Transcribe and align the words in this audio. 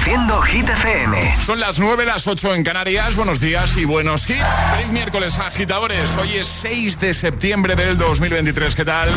Reproduciendo 0.00 0.40
Hit 0.42 0.68
FM. 0.68 1.36
Son 1.44 1.60
las 1.60 1.78
9, 1.78 2.06
las 2.06 2.26
8 2.26 2.54
en 2.54 2.64
Canarias. 2.64 3.16
Buenos 3.16 3.38
días 3.38 3.76
y 3.76 3.84
buenos 3.84 4.28
hits. 4.30 4.46
Feliz 4.74 4.88
miércoles, 4.92 5.38
agitadores. 5.38 6.16
Hoy 6.16 6.36
es 6.36 6.46
6 6.46 6.98
de 7.00 7.12
septiembre 7.12 7.76
del 7.76 7.98
2023. 7.98 8.74
¿Qué 8.74 8.84
tal? 8.86 9.10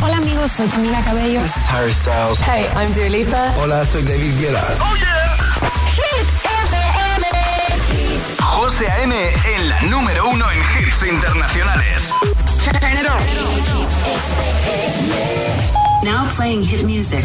Hola, 0.00 0.16
amigos. 0.16 0.50
Soy 0.52 0.66
Camila 0.68 0.98
Cabello. 1.02 1.42
This 1.42 1.56
is 1.56 1.70
Harry 1.70 1.92
Styles. 1.92 2.38
Hey, 2.40 2.66
I'm 2.74 2.90
Dua 2.94 3.08
Lipa. 3.10 3.54
Hola, 3.58 3.84
soy 3.84 4.02
David 4.02 4.32
Guetta. 4.40 4.64
¡Oh, 4.80 4.96
yeah! 4.96 5.36
Hit 5.94 6.26
FM. 6.72 7.26
José 8.40 8.90
A.M. 8.90 9.14
en 9.56 9.68
la 9.68 9.82
número 9.82 10.30
uno 10.30 10.50
en 10.50 10.58
hits 10.58 11.02
internacionales. 11.06 12.10
Turn 12.64 12.76
it 12.76 13.06
on. 13.10 13.20
Now 16.02 16.26
playing 16.30 16.62
hit 16.62 16.84
music. 16.84 17.24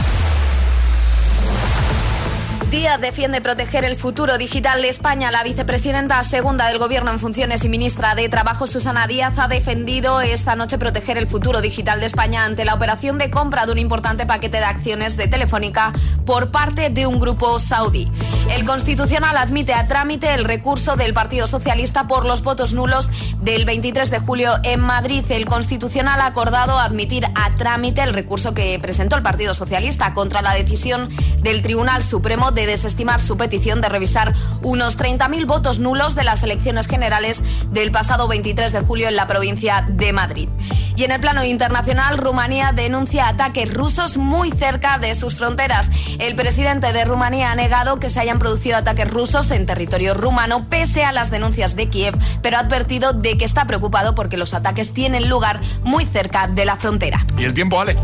Díaz 2.71 3.01
defiende 3.01 3.41
proteger 3.41 3.83
el 3.83 3.97
futuro 3.97 4.37
digital 4.37 4.81
de 4.81 4.87
España. 4.87 5.29
La 5.29 5.43
vicepresidenta 5.43 6.23
segunda 6.23 6.69
del 6.69 6.77
Gobierno 6.77 7.11
en 7.11 7.19
funciones 7.19 7.65
y 7.65 7.69
ministra 7.69 8.15
de 8.15 8.29
Trabajo, 8.29 8.65
Susana 8.65 9.07
Díaz, 9.07 9.37
ha 9.39 9.49
defendido 9.49 10.21
esta 10.21 10.55
noche 10.55 10.77
proteger 10.77 11.17
el 11.17 11.27
futuro 11.27 11.59
digital 11.59 11.99
de 11.99 12.05
España 12.05 12.45
ante 12.45 12.63
la 12.63 12.73
operación 12.73 13.17
de 13.17 13.29
compra 13.29 13.65
de 13.65 13.73
un 13.73 13.77
importante 13.77 14.25
paquete 14.25 14.59
de 14.59 14.63
acciones 14.63 15.17
de 15.17 15.27
Telefónica 15.27 15.91
por 16.25 16.51
parte 16.51 16.89
de 16.89 17.07
un 17.07 17.19
grupo 17.19 17.59
saudí. 17.59 18.09
El 18.49 18.63
Constitucional 18.63 19.35
admite 19.35 19.73
a 19.73 19.89
trámite 19.89 20.33
el 20.33 20.45
recurso 20.45 20.95
del 20.95 21.13
Partido 21.13 21.47
Socialista 21.47 22.07
por 22.07 22.25
los 22.25 22.41
votos 22.41 22.71
nulos 22.71 23.09
del 23.41 23.65
23 23.65 24.09
de 24.09 24.19
julio 24.19 24.59
en 24.63 24.79
Madrid. 24.79 25.25
El 25.29 25.45
Constitucional 25.45 26.21
ha 26.21 26.27
acordado 26.27 26.79
admitir 26.79 27.25
a 27.35 27.55
trámite 27.57 28.01
el 28.01 28.13
recurso 28.13 28.53
que 28.53 28.79
presentó 28.81 29.17
el 29.17 29.23
Partido 29.23 29.53
Socialista 29.53 30.13
contra 30.13 30.41
la 30.41 30.53
decisión 30.53 31.09
del 31.41 31.61
Tribunal 31.61 32.01
Supremo 32.03 32.51
de 32.51 32.60
desestimar 32.65 33.19
su 33.19 33.37
petición 33.37 33.81
de 33.81 33.89
revisar 33.89 34.33
unos 34.61 34.97
30.000 34.97 35.45
votos 35.45 35.79
nulos 35.79 36.15
de 36.15 36.23
las 36.23 36.43
elecciones 36.43 36.87
generales 36.87 37.41
del 37.71 37.91
pasado 37.91 38.27
23 38.27 38.71
de 38.71 38.81
julio 38.81 39.07
en 39.07 39.15
la 39.15 39.27
provincia 39.27 39.85
de 39.87 40.13
Madrid. 40.13 40.49
Y 40.95 41.03
en 41.03 41.11
el 41.11 41.19
plano 41.19 41.43
internacional, 41.43 42.17
Rumanía 42.17 42.73
denuncia 42.73 43.27
ataques 43.27 43.73
rusos 43.73 44.17
muy 44.17 44.51
cerca 44.51 44.97
de 44.99 45.15
sus 45.15 45.35
fronteras. 45.35 45.87
El 46.19 46.35
presidente 46.35 46.93
de 46.93 47.05
Rumanía 47.05 47.51
ha 47.51 47.55
negado 47.55 47.99
que 47.99 48.09
se 48.09 48.19
hayan 48.19 48.39
producido 48.39 48.77
ataques 48.77 49.09
rusos 49.09 49.51
en 49.51 49.65
territorio 49.65 50.13
rumano, 50.13 50.67
pese 50.69 51.03
a 51.03 51.11
las 51.11 51.31
denuncias 51.31 51.75
de 51.75 51.89
Kiev, 51.89 52.17
pero 52.41 52.57
ha 52.57 52.59
advertido 52.59 53.13
de 53.13 53.37
que 53.37 53.45
está 53.45 53.65
preocupado 53.65 54.15
porque 54.15 54.37
los 54.37 54.53
ataques 54.53 54.93
tienen 54.93 55.29
lugar 55.29 55.61
muy 55.83 56.05
cerca 56.05 56.47
de 56.47 56.65
la 56.65 56.75
frontera. 56.75 57.25
¿Y 57.37 57.45
el 57.45 57.53
tiempo, 57.53 57.79
Ale? 57.79 57.97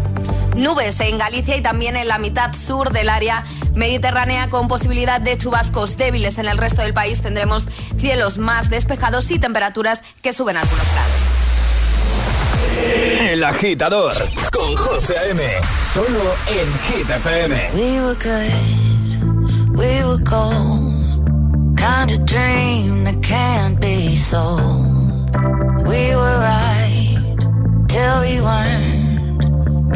Nubes 0.57 0.99
en 0.99 1.17
Galicia 1.17 1.55
y 1.55 1.61
también 1.61 1.95
en 1.95 2.07
la 2.07 2.17
mitad 2.17 2.53
sur 2.53 2.91
del 2.91 3.09
área 3.09 3.45
mediterránea 3.75 4.49
con 4.49 4.67
posibilidad 4.67 5.21
de 5.21 5.37
chubascos 5.37 5.97
débiles 5.97 6.39
en 6.39 6.47
el 6.47 6.57
resto 6.57 6.81
del 6.81 6.93
país. 6.93 7.21
Tendremos 7.21 7.65
cielos 7.97 8.39
más 8.39 8.69
despejados 8.69 9.29
y 9.31 9.39
temperaturas 9.39 10.01
que 10.21 10.33
suben 10.33 10.57
algunos 10.57 10.85
grados. 10.91 11.37
El 13.21 13.43
agitador 13.43 14.13
con 14.51 14.75
José 14.75 15.15
M. 15.29 15.43
Solo 15.93 16.35
en 16.49 16.97
Hit 16.97 17.09
FM. 17.09 17.69
We 17.75 18.01
were 18.01 18.15
good, 18.15 19.77
we 19.77 20.03
were 20.03 20.23
gold. 20.23 21.77
Kind 21.77 22.11
of 22.11 22.25
dream 22.25 23.03
that 23.03 23.21
can't 23.21 23.79
be 23.79 24.15
sold. 24.15 25.35
We 25.87 26.15
were 26.15 26.39
right 26.39 27.17
till 27.87 28.21
we 28.21 28.41
weren't. 28.41 28.86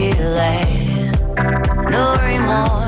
That 0.00 0.16
you 0.16 0.24
laid. 0.24 1.90
No 1.90 2.16
remorse, 2.22 2.79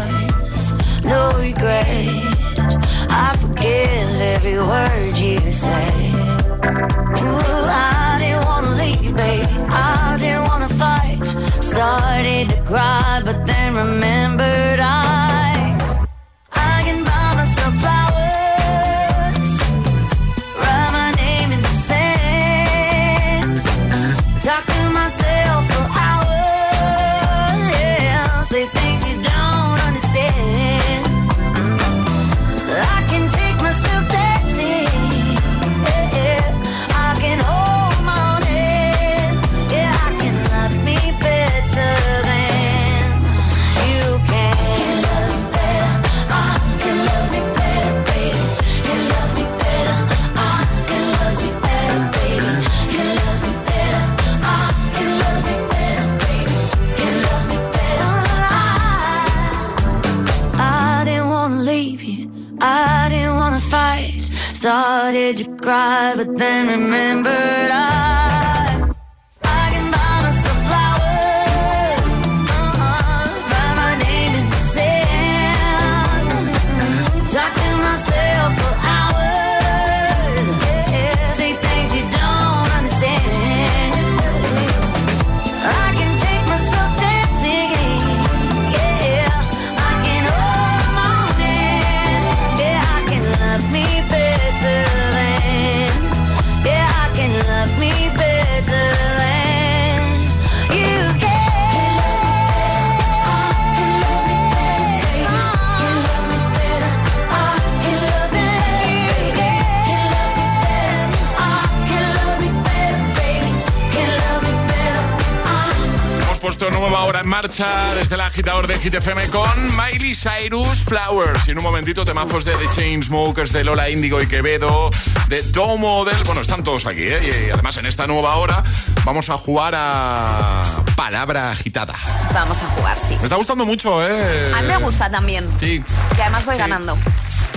marcha 117.53 117.95
desde 117.97 118.15
el 118.15 118.23
agitador 118.23 118.67
de 118.67 118.79
GTFM 118.79 119.29
con 119.29 119.47
Miley 119.77 120.15
Cyrus 120.15 120.85
Flowers. 120.85 121.47
Y 121.47 121.51
en 121.51 121.59
un 121.59 121.65
momentito 121.65 122.03
temazos 122.03 122.47
de 122.47 122.53
The 122.53 122.71
Chainsmokers, 122.71 123.53
de 123.53 123.63
Lola 123.63 123.91
Índigo 123.91 124.23
y 124.23 124.27
Quevedo, 124.27 124.89
de 125.29 125.43
Domo 125.43 125.77
Model. 125.77 126.17
Bueno, 126.25 126.41
están 126.41 126.65
todos 126.65 126.87
aquí, 126.87 127.03
¿eh? 127.03 127.45
Y 127.49 127.51
además 127.51 127.77
en 127.77 127.85
esta 127.85 128.07
nueva 128.07 128.37
hora 128.37 128.65
vamos 129.05 129.29
a 129.29 129.37
jugar 129.37 129.75
a 129.77 130.63
palabra 130.97 131.51
agitada. 131.51 131.93
Vamos 132.33 132.57
a 132.57 132.67
jugar, 132.69 132.99
sí. 132.99 133.17
Me 133.19 133.25
está 133.25 133.37
gustando 133.37 133.67
mucho, 133.67 134.03
¿eh? 134.03 134.53
A 134.57 134.63
mí 134.63 134.69
me 134.69 134.79
gusta 134.79 135.11
también. 135.11 135.47
Sí. 135.61 135.85
Que 136.17 136.23
además 136.23 136.47
voy 136.47 136.55
Sí. 136.55 136.59
ganando. 136.61 136.97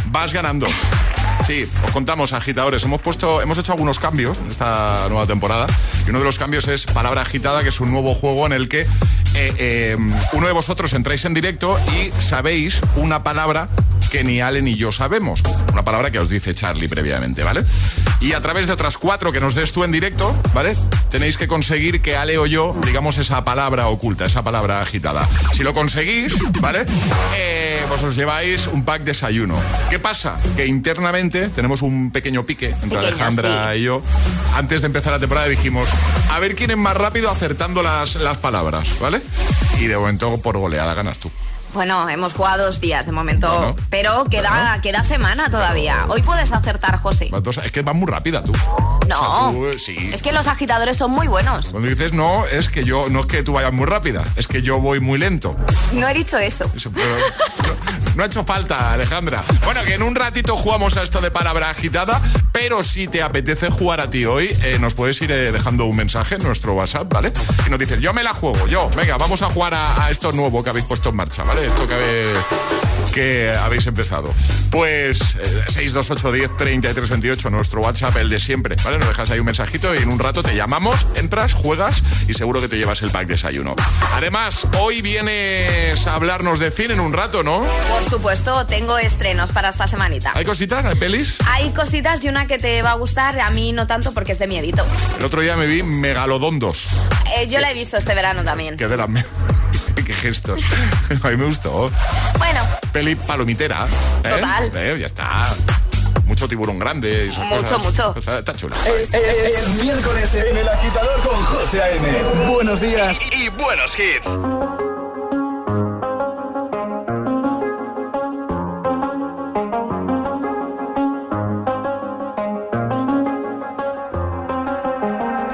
Vas 0.08 0.34
ganando. 0.34 0.68
Sí, 1.46 1.64
os 1.86 1.92
contamos, 1.92 2.34
agitadores. 2.34 2.84
Hemos 2.84 3.02
puesto, 3.02 3.42
hemos 3.42 3.58
hecho 3.60 3.72
algunos 3.74 4.00
cambios 4.00 4.40
en 4.40 4.50
esta 4.50 5.06
nueva 5.10 5.28
temporada. 5.28 5.68
Y 6.06 6.10
uno 6.10 6.20
de 6.20 6.26
los 6.26 6.40
cambios 6.40 6.68
es 6.68 6.86
Palabra 6.86 7.22
Agitada, 7.22 7.62
que 7.62 7.70
es 7.70 7.80
un 7.80 7.92
nuevo 7.92 8.16
juego 8.16 8.46
en 8.48 8.54
el 8.54 8.68
que 8.68 8.88
eh, 9.36 9.54
eh, 9.58 9.98
uno 10.34 10.48
de 10.48 10.54
vosotros 10.54 10.94
entráis 10.94 11.26
en 11.26 11.34
directo 11.34 11.78
y 11.92 12.12
sabéis 12.22 12.82
una 12.96 13.24
palabra 13.24 13.68
que 14.10 14.24
ni 14.24 14.42
Ale 14.42 14.62
ni 14.62 14.76
yo 14.76 14.92
sabemos. 14.92 15.44
Una 15.72 15.84
palabra 15.84 16.12
que 16.12 16.20
os 16.20 16.30
dice 16.30 16.54
Charlie 16.56 16.88
previamente, 16.88 17.44
¿vale? 17.44 17.64
Y 18.22 18.34
a 18.34 18.42
través 18.42 18.68
de 18.68 18.74
otras 18.74 18.98
cuatro 18.98 19.32
que 19.32 19.40
nos 19.40 19.56
des 19.56 19.72
tú 19.72 19.84
en 19.84 19.92
directo, 19.92 20.36
¿vale? 20.54 20.76
Tenéis 21.10 21.38
que 21.38 21.48
conseguir 21.48 22.02
que 22.02 22.16
Ale 22.16 22.38
o 22.38 22.46
yo 22.46 22.76
digamos 22.86 23.18
esa 23.18 23.44
palabra 23.44 23.88
oculta, 23.88 24.26
esa 24.26 24.44
palabra 24.44 24.82
agitada. 24.82 25.28
Si 25.54 25.64
lo 25.64 25.74
conseguís, 25.74 26.38
¿vale? 26.62 26.86
Eh, 27.36 27.84
pues 27.88 28.04
os 28.04 28.16
lleváis 28.16 28.68
un 28.68 28.84
pack 28.84 29.04
desayuno. 29.04 29.56
¿Qué 29.90 30.00
pasa? 30.00 30.38
Que 30.56 30.66
internamente 30.66 31.50
tenemos 31.50 31.82
un 31.82 32.12
pequeño 32.12 32.46
pique 32.46 32.70
entre 32.70 33.00
Pequeño, 33.00 33.08
Alejandra 33.08 33.74
sí. 33.74 33.80
y 33.80 33.84
yo. 33.84 34.02
Antes 34.56 34.82
de 34.82 34.88
empezar 34.88 35.14
la 35.14 35.20
temporada 35.20 35.48
dijimos, 35.48 35.88
a 36.32 36.40
ver 36.40 36.56
quién 36.56 36.72
es 36.72 36.78
más 36.78 36.96
rápido 36.96 37.30
acertando 37.30 37.84
las, 37.84 38.16
las 38.16 38.38
palabras, 38.38 38.88
¿vale? 39.00 39.22
Y 39.80 39.86
de 39.86 39.98
momento 39.98 40.38
por 40.38 40.58
goleada 40.58 40.94
ganas 40.94 41.20
tú. 41.20 41.32
Bueno, 41.76 42.08
hemos 42.10 42.34
jugado 42.34 42.66
dos 42.68 42.80
días 42.80 43.06
de 43.06 43.12
momento, 43.12 43.50
Bueno, 43.52 43.76
pero 43.90 44.24
queda, 44.32 44.50
bueno. 44.50 44.82
queda 44.82 45.04
semana 45.04 45.50
todavía. 45.50 46.06
Hoy 46.08 46.22
puedes 46.22 46.54
acertar, 46.54 46.98
José. 46.98 47.30
Es 47.66 47.72
que 47.74 47.82
vas 47.82 47.94
muy 47.94 48.08
rápida 48.10 48.42
tú. 48.46 48.54
No, 49.10 49.20
O 49.20 49.52
sea, 49.52 49.60
tú, 49.60 49.68
eh, 49.68 49.78
sí. 49.78 50.10
es 50.14 50.22
que 50.22 50.32
los 50.32 50.48
agitadores 50.48 50.96
son 50.96 51.12
muy 51.12 51.28
buenos. 51.28 51.68
Cuando 51.68 51.90
dices 51.90 52.14
no, 52.14 52.46
es 52.46 52.70
que 52.70 52.86
yo, 52.86 53.10
no 53.10 53.20
es 53.22 53.26
que 53.28 53.44
tú 53.44 53.52
vayas 53.54 53.74
muy 53.74 53.86
rápida, 53.88 54.24
es 54.38 54.48
que 54.48 54.62
yo 54.62 54.80
voy 54.80 55.02
muy 55.02 55.20
lento. 55.20 55.56
No 55.92 56.08
he 56.08 56.14
dicho 56.14 56.38
eso. 56.38 56.72
Eso, 56.74 56.90
pero 56.92 57.08
no 58.16 58.24
ha 58.24 58.26
hecho 58.28 58.44
falta, 58.44 58.94
Alejandra. 58.94 59.44
Bueno, 59.64 59.84
que 59.84 59.94
en 59.94 60.04
un 60.04 60.16
ratito 60.16 60.56
jugamos 60.56 60.98
a 60.98 61.04
esto 61.04 61.22
de 61.22 61.32
palabra 61.32 61.70
agitada, 61.70 62.22
pero 62.52 62.84
si 62.84 63.08
te 63.08 63.22
apetece 63.22 63.70
jugar 63.70 64.00
a 64.00 64.10
ti 64.10 64.26
hoy, 64.26 64.56
eh, 64.64 64.78
nos 64.80 64.94
puedes 64.94 65.22
ir 65.22 65.32
eh, 65.32 65.52
dejando 65.52 65.86
un 65.86 65.96
mensaje 65.96 66.36
en 66.36 66.44
nuestro 66.44 66.74
WhatsApp, 66.74 67.12
¿vale? 67.12 67.34
Y 67.68 67.70
nos 67.70 67.80
dices, 67.80 68.00
yo 68.00 68.14
me 68.14 68.24
la 68.24 68.34
juego, 68.34 68.68
yo, 68.68 68.90
venga, 68.96 69.18
vamos 69.18 69.42
a 69.42 69.50
jugar 69.50 69.74
a, 69.74 70.08
esto 70.10 70.32
nuevo 70.32 70.64
que 70.64 70.70
habéis 70.70 70.86
puesto 70.86 71.10
en 71.10 71.16
marcha, 71.16 71.44
¿vale? 71.44 71.68
Esto 71.68 71.88
que, 71.88 72.34
que 73.14 73.54
habéis 73.62 73.88
empezado. 73.88 74.34
Pues 74.72 75.36
eh, 75.36 75.64
628 75.68 76.32
10 76.32 76.58
33 76.58 77.10
28, 77.10 77.50
nuestro 77.50 77.82
WhatsApp, 77.82 78.16
el 78.18 78.30
de 78.30 78.40
siempre, 78.40 78.76
¿vale? 78.84 78.98
Nos 78.98 79.10
dejas 79.10 79.30
ahí 79.32 79.40
un 79.40 79.46
mensajito 79.46 79.94
y 79.94 80.00
en 80.00 80.10
un 80.10 80.20
rato 80.20 80.42
te 80.42 80.56
llamamos, 80.56 81.08
entras, 81.16 81.54
juegas 81.54 82.02
y 82.28 82.34
seguro 82.34 82.62
que 82.62 82.68
te 82.68 82.78
llevas 82.78 83.02
el 83.02 83.12
pack 83.12 83.28
desayuno. 83.28 83.76
Además, 84.14 84.68
hoy 84.80 85.02
vienes 85.02 86.08
a 86.08 86.16
hablarnos 86.16 86.60
de 86.60 86.72
cine 86.72 86.94
en 86.94 87.00
un 87.00 87.14
rato, 87.14 87.44
¿no? 87.44 87.66
Supuesto, 88.10 88.66
tengo 88.66 88.98
estrenos 88.98 89.52
para 89.52 89.70
esta 89.70 89.88
semanita. 89.88 90.32
¿Hay 90.36 90.46
cositas? 90.46 90.86
¿Hay 90.86 90.96
pelis? 90.96 91.36
Hay 91.48 91.70
cositas 91.72 92.24
y 92.24 92.30
una 92.30 92.48
que 92.48 92.58
te 92.58 92.82
va 92.82 92.92
a 92.92 92.96
gustar, 92.96 93.40
a 93.40 93.50
mí 93.52 93.72
no 93.74 93.88
tanto 93.88 94.14
porque 94.14 94.32
es 94.32 94.40
de 94.40 94.48
miedito. 94.48 94.86
El 95.20 95.26
otro 95.26 95.42
día 95.42 95.56
me 95.56 95.66
vi 95.68 95.84
Megalodon 95.84 96.60
2, 96.60 96.86
Eh, 97.38 97.48
yo 97.48 97.60
la 97.60 97.72
he 97.72 97.74
visto 97.74 97.98
este 97.98 98.14
verano 98.16 98.44
también. 98.44 98.78
que 98.78 98.88
de 98.88 98.98
las... 98.98 99.10
me- 99.10 99.26
Qué 100.06 100.14
gestos. 100.14 100.62
A 101.24 101.30
mí 101.30 101.38
me 101.38 101.46
gustó. 101.46 101.90
Bueno, 102.38 102.62
Peli 102.92 103.16
palomitera. 103.16 103.88
¿eh? 104.24 104.30
Total. 104.30 104.72
Eh, 104.76 104.98
ya 105.00 105.08
está. 105.08 105.48
Mucho 106.26 106.48
tiburón 106.48 106.78
grande. 106.78 107.26
y 107.26 107.30
esas 107.30 107.44
Mucho, 107.46 107.64
cosas. 107.64 107.80
mucho. 107.80 108.14
O 108.16 108.22
sea, 108.22 108.38
está 108.40 108.56
chulo. 108.56 108.76
Es 109.12 109.68
miércoles 109.82 110.36
en 110.36 110.58
el 110.58 110.68
agitador 110.70 111.22
con 111.28 111.44
José 111.46 111.82
A.M. 111.82 112.24
Buenos 112.52 112.82
días 112.82 113.18
Y 113.32 113.50
buenos 113.50 113.94
hits. 113.98 114.30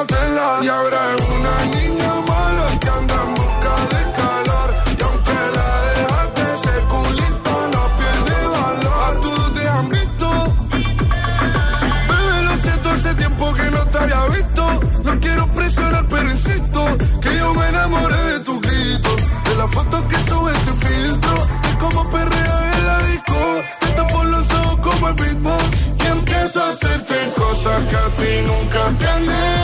Y 0.00 0.68
ahora 0.68 1.16
es 1.16 1.24
una 1.28 1.76
niña 1.76 2.14
mala 2.20 2.66
que 2.78 2.88
anda 2.88 3.14
en 3.14 3.34
busca 3.34 3.74
de 3.90 4.12
calor. 4.12 4.74
Y 4.96 5.02
aunque 5.02 5.38
la 5.56 5.68
dejaste, 5.90 6.42
ese 6.54 6.74
culito 6.86 7.68
no 7.72 7.82
pierde 7.98 8.46
valor. 8.46 8.98
A 9.08 9.20
todos 9.20 9.54
te 9.54 9.68
han 9.68 9.88
visto. 9.88 10.54
Bebé, 12.08 12.42
lo 12.44 12.56
siento, 12.58 12.90
hace 12.90 13.14
tiempo 13.16 13.52
que 13.54 13.70
no 13.72 13.84
te 13.86 13.98
había 13.98 14.24
visto. 14.26 14.80
No 15.02 15.20
quiero 15.20 15.48
presionar, 15.48 16.06
pero 16.08 16.30
insisto 16.30 16.84
que 17.20 17.36
yo 17.36 17.54
me 17.54 17.68
enamoré 17.68 18.22
de 18.34 18.40
tus 18.40 18.60
gritos. 18.60 19.20
De 19.46 19.54
las 19.56 19.70
fotos 19.72 20.02
que 20.04 20.16
subes 20.30 20.56
sin 20.64 20.78
filtro. 20.78 21.34
es 21.70 21.76
como 21.76 22.08
perreas 22.08 22.76
en 22.76 22.86
la 22.86 22.98
disco. 23.02 23.62
Te 23.80 23.86
tapo 23.88 24.22
los 24.22 24.48
ojos 24.52 24.78
como 24.80 25.08
el 25.08 25.14
beatbox. 25.14 25.86
Y 26.04 26.06
empiezo 26.06 26.62
a 26.62 26.68
hacerte 26.68 27.16
cosas 27.36 27.84
que 27.90 27.96
a 27.96 28.08
ti 28.10 28.46
nunca 28.46 28.96
te. 28.96 29.57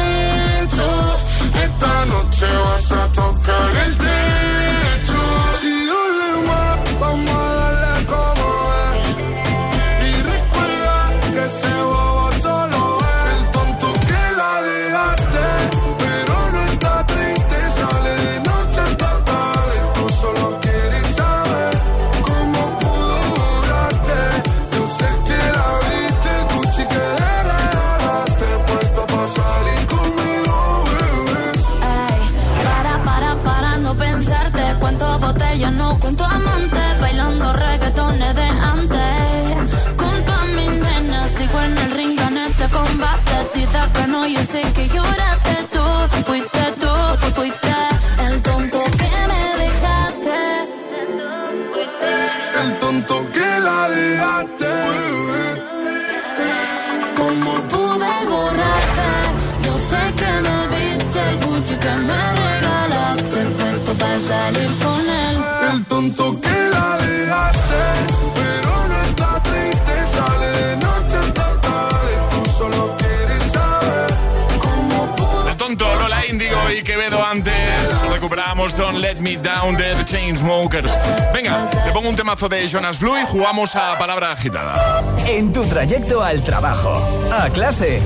Temazo 82.45 82.49
de 82.49 82.69
Jonas 82.69 82.99
Blue 82.99 83.17
y 83.19 83.27
jugamos 83.27 83.77
a 83.77 83.97
palabra 83.99 84.33
agitada. 84.33 85.03
En 85.27 85.53
tu 85.53 85.65
trayecto 85.65 86.23
al 86.23 86.43
trabajo, 86.43 86.97
a 87.33 87.49
clase, 87.51 88.01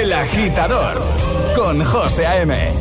El 0.00 0.12
Agitador, 0.12 1.00
con 1.56 1.84
José 1.84 2.26
A.M. 2.26 2.72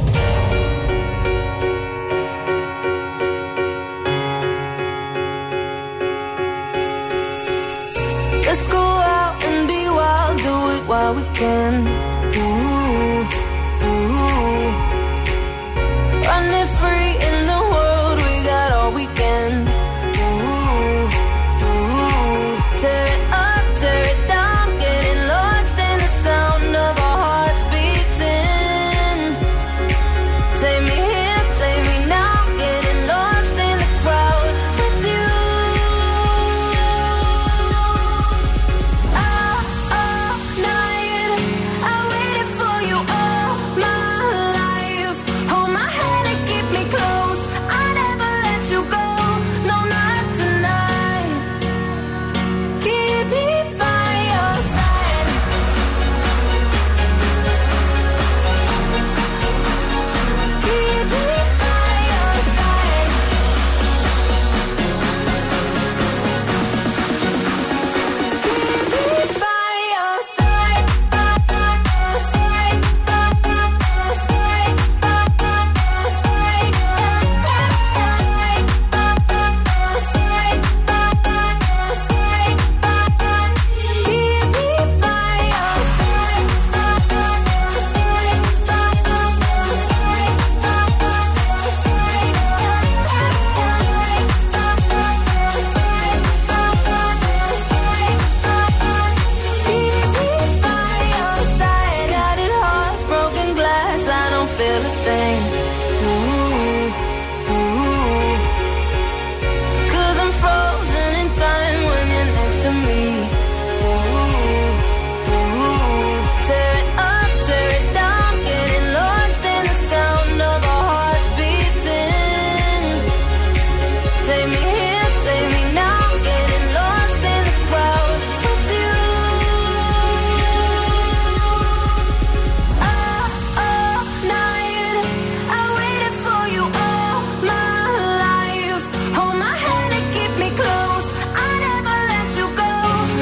Let's 8.46 8.68
go 8.72 8.78
out 8.78 9.44
and 9.46 9.68
be 9.68 9.90
wild, 9.90 10.38
do 10.38 10.76
it 10.76 10.88
while 10.88 11.16
we 11.16 11.24
can. 11.34 11.99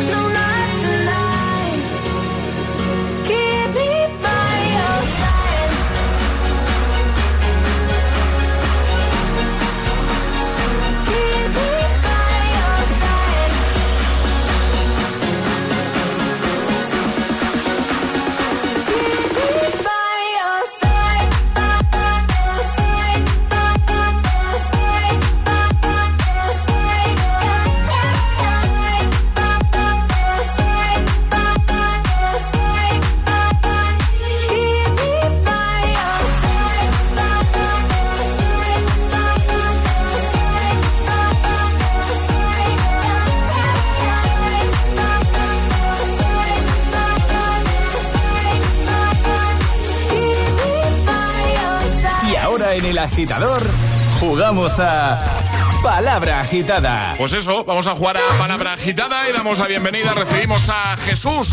No, 0.03 0.26
jugamos 54.57 54.79
a 54.79 55.19
Palabra 55.83 56.39
Agitada. 56.39 57.13
Pues 57.15 57.31
eso, 57.33 57.63
vamos 57.63 57.85
a 57.85 57.91
jugar 57.95 58.17
a 58.17 58.37
palabra 58.39 58.73
agitada 58.73 59.29
y 59.29 59.31
damos 59.31 59.59
la 59.59 59.67
bienvenida. 59.67 60.15
Recibimos 60.15 60.67
a 60.67 60.97
Jesús. 60.97 61.51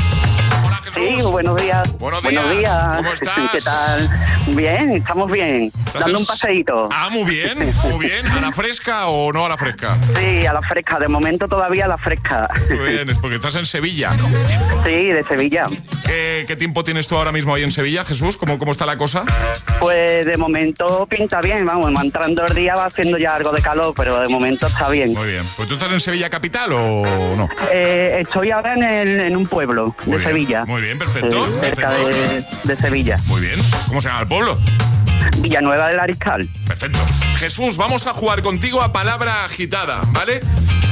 Hola 0.64 0.80
Jesús. 0.82 0.94
Sí, 1.20 1.22
buenos 1.30 1.60
días. 1.60 1.98
Buenos 1.98 2.22
Buenos 2.22 2.50
días. 2.50 2.58
días. 2.58 2.96
¿Cómo 2.96 3.12
estás? 3.12 3.50
¿Qué 3.52 3.58
tal? 3.60 4.10
Bien, 4.56 4.92
estamos 4.92 5.30
bien. 5.30 5.70
¿Estás 5.86 6.04
Dando 6.04 6.18
un 6.18 6.26
paseíto. 6.26 6.88
Ah, 6.90 7.10
muy 7.10 7.24
bien, 7.24 7.74
muy 7.90 8.06
bien. 8.06 8.26
¿A 8.26 8.40
la 8.40 8.52
fresca 8.52 9.08
o 9.08 9.30
no 9.34 9.44
a 9.44 9.50
la 9.50 9.58
fresca? 9.58 9.98
Sí, 10.16 10.46
a 10.46 10.54
la 10.54 10.62
fresca. 10.62 10.98
De 10.98 11.08
momento 11.08 11.46
todavía 11.46 11.84
a 11.84 11.88
la 11.88 11.98
fresca. 11.98 12.48
Muy 12.70 12.88
bien, 12.90 13.08
porque 13.20 13.36
estás 13.36 13.54
en 13.56 13.66
Sevilla. 13.66 14.12
Sí, 14.82 15.10
de 15.10 15.22
Sevilla. 15.28 15.66
¿Qué, 16.04 16.44
qué 16.46 16.56
tiempo 16.56 16.84
tienes 16.84 17.06
tú 17.08 17.16
ahora 17.16 17.32
mismo 17.32 17.54
ahí 17.54 17.62
en 17.62 17.72
Sevilla, 17.72 18.04
Jesús? 18.04 18.36
¿Cómo, 18.36 18.58
cómo 18.58 18.72
está 18.72 18.84
la 18.86 18.96
cosa? 18.96 19.24
Pues 19.80 20.26
de 20.26 20.36
momento 20.36 21.06
pinta 21.06 21.40
bien, 21.40 21.64
vamos, 21.64 21.94
va 21.96 22.02
entrando 22.02 22.44
el 22.46 22.54
día, 22.54 22.74
va 22.74 22.86
haciendo 22.86 23.16
ya 23.18 23.34
algo 23.34 23.52
de 23.52 23.62
calor, 23.62 23.94
pero 23.96 24.20
de 24.20 24.28
momento 24.28 24.66
está 24.66 24.88
bien. 24.90 25.12
Muy 25.14 25.28
bien. 25.28 25.44
¿Pues 25.56 25.68
tú 25.68 25.74
estás 25.74 25.90
en 25.92 26.00
Sevilla 26.00 26.28
capital 26.30 26.72
o 26.72 27.04
no? 27.36 27.48
Eh, 27.72 28.18
estoy 28.20 28.50
ahora 28.50 28.74
en, 28.74 28.82
el- 28.82 29.20
en 29.20 29.36
un 29.36 29.46
pueblo 29.46 29.94
Muy 30.06 30.18
de 30.18 30.18
bien, 30.18 30.30
Sevilla. 30.30 30.64
muy 30.66 30.82
bien, 30.82 30.98
perfecto, 30.98 31.46
Sí, 31.46 31.52
cerca 31.62 31.88
perfecto. 31.90 32.08
de, 32.66 32.74
de 32.74 32.80
Sevilla. 32.80 33.18
Muy 33.26 33.40
bien. 33.40 33.60
¿Cómo 33.88 34.02
se 34.02 34.08
llama 34.08 34.20
el 34.20 34.28
pueblo? 34.28 34.58
Villanueva 35.38 35.88
del 35.88 36.00
Ariscal. 36.00 36.48
Perfecto. 36.66 36.98
Jesús, 37.38 37.76
vamos 37.76 38.06
a 38.06 38.14
jugar 38.14 38.42
contigo 38.42 38.82
a 38.82 38.92
palabra 38.92 39.44
agitada, 39.44 40.00
¿vale? 40.12 40.40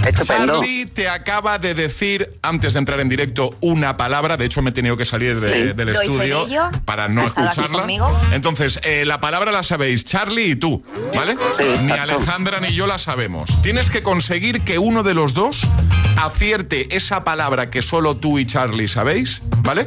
Estupendo. 0.06 0.54
Charlie 0.54 0.86
te 0.86 1.08
acaba 1.08 1.60
de 1.60 1.74
decir, 1.74 2.36
antes 2.42 2.72
de 2.72 2.80
entrar 2.80 2.98
en 2.98 3.08
directo, 3.08 3.54
una 3.60 3.96
palabra. 3.96 4.36
De 4.36 4.44
hecho, 4.44 4.60
me 4.60 4.70
he 4.70 4.72
tenido 4.72 4.96
que 4.96 5.04
salir 5.04 5.38
de- 5.38 5.52
Sí. 5.52 5.72
del 5.74 5.88
estudio 5.90 6.44
ello. 6.46 6.70
para 6.84 7.06
no 7.08 7.24
escucharla. 7.24 7.86
Entonces, 8.32 8.80
eh, 8.82 9.04
la 9.06 9.20
palabra 9.20 9.52
la 9.52 9.62
sabéis 9.62 10.04
Charlie 10.04 10.50
y 10.50 10.56
tú, 10.56 10.84
¿vale? 11.14 11.36
Sí, 11.56 11.64
ni. 11.84 11.92
Alejandra 11.92 12.58
ni 12.58 12.72
yo 12.74 12.88
la 12.88 12.98
sabemos. 12.98 13.62
Tienes 13.62 13.90
que 13.90 14.02
conseguir 14.02 14.62
que 14.62 14.78
uno 14.78 15.04
de 15.04 15.14
los 15.14 15.34
dos 15.34 15.60
acierte 16.20 16.96
esa 16.96 17.22
palabra 17.22 17.70
que 17.70 17.80
solo 17.80 18.16
tú 18.16 18.40
y 18.40 18.46
Charlie 18.46 18.88
sabéis, 18.88 19.40
¿vale? 19.58 19.86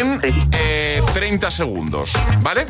En 0.00 0.20
Sí. 0.20 0.48
eh, 0.52 1.02
30 1.12 1.50
segundos, 1.50 2.12
¿vale? 2.40 2.66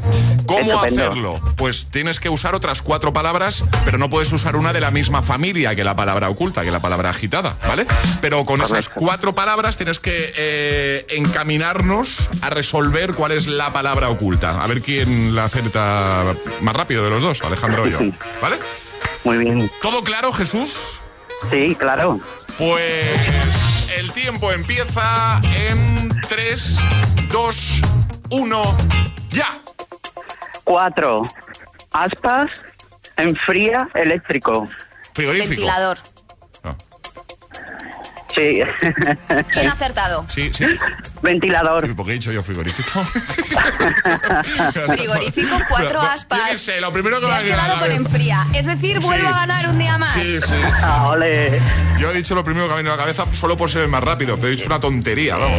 ¿Cómo 0.46 0.80
hacerlo? 0.82 1.40
Pues 1.56 1.86
tienes 1.90 2.18
que 2.18 2.28
usar 2.28 2.54
otras 2.56 2.82
cuatro 2.82 3.12
palabras, 3.12 3.62
pero 3.84 3.98
no 3.98 4.10
puedes 4.10 4.32
usar 4.32 4.56
una 4.56 4.72
de 4.72 4.80
la 4.80 4.90
misma 4.90 5.22
familia 5.22 5.74
que 5.76 5.84
la 5.84 5.94
palabra 5.94 6.28
oculta, 6.28 6.64
que 6.64 6.70
la 6.72 6.80
palabra 6.80 7.10
agitada, 7.10 7.56
¿vale? 7.68 7.86
Pero 8.20 8.44
con 8.44 8.60
esas 8.62 8.88
cuatro 8.88 9.34
palabras 9.34 9.76
tienes 9.76 10.00
que 10.00 10.32
eh, 10.36 11.06
encaminarnos 11.10 12.28
a 12.42 12.50
resolver 12.50 13.14
cuál 13.14 13.32
es 13.32 13.46
la 13.46 13.72
palabra 13.72 14.08
oculta. 14.08 14.60
A 14.62 14.66
ver 14.66 14.82
quién 14.82 15.34
la 15.34 15.44
acerta 15.44 16.34
más 16.62 16.74
rápido 16.74 17.04
de 17.04 17.10
los 17.10 17.22
dos, 17.22 17.42
Alejandro 17.42 17.84
o 17.84 17.86
yo, 17.86 17.98
¿vale? 18.42 18.56
Muy 19.24 19.38
bien. 19.38 19.70
¿Todo 19.82 20.02
claro, 20.02 20.32
Jesús? 20.32 21.00
Sí, 21.50 21.76
claro. 21.78 22.18
Pues 22.58 23.08
el 23.96 24.10
tiempo 24.12 24.50
empieza 24.52 25.40
en 25.54 26.09
3, 26.28 26.78
2, 27.30 27.80
1, 28.30 28.76
ya. 29.30 29.60
Cuatro. 30.64 31.26
Aspas. 31.92 32.50
Enfría 33.16 33.88
eléctrico. 33.94 34.68
Frigorífico. 35.14 35.50
Ventilador. 35.50 35.98
No. 36.64 36.76
Sí. 38.34 38.62
¿Quién 39.52 39.68
ha 39.68 39.72
acertado? 39.72 40.24
Sí, 40.28 40.50
sí. 40.54 40.66
Ventilador. 41.22 41.94
¿Por 41.94 42.06
qué 42.06 42.12
he 42.12 42.14
dicho 42.14 42.32
yo 42.32 42.42
frigorífico? 42.42 43.04
Frigorífico, 44.92 45.56
cuatro 45.68 46.00
aspas. 46.00 46.40
Yo 46.52 46.58
sé, 46.58 46.80
lo 46.80 46.92
primero 46.92 47.16
que 47.20 47.26
Te 47.26 47.28
me 47.28 47.34
ha 47.34 47.38
has 47.38 47.44
quedado 47.44 47.78
con 47.78 47.90
enfría. 47.92 48.46
Es 48.54 48.66
decir, 48.66 49.00
vuelvo 49.00 49.28
Sí. 49.28 49.32
a 49.34 49.36
ganar 49.40 49.68
un 49.68 49.78
día 49.78 49.98
más. 49.98 50.14
Sí, 50.14 50.40
sí. 50.40 50.54
Ah, 50.82 51.08
ole. 51.08 51.60
Yo 51.98 52.10
he 52.10 52.14
dicho 52.14 52.34
lo 52.34 52.42
primero 52.44 52.64
que 52.64 52.68
me 52.70 52.74
ha 52.74 52.76
venido 52.78 52.94
a 52.94 52.96
la 52.96 53.02
cabeza 53.02 53.26
solo 53.32 53.56
por 53.56 53.70
ser 53.70 53.82
el 53.82 53.88
más 53.88 54.02
rápido, 54.02 54.36
pero 54.36 54.48
he 54.48 54.52
dicho 54.52 54.66
una 54.66 54.80
tontería, 54.80 55.36
vamos. 55.36 55.58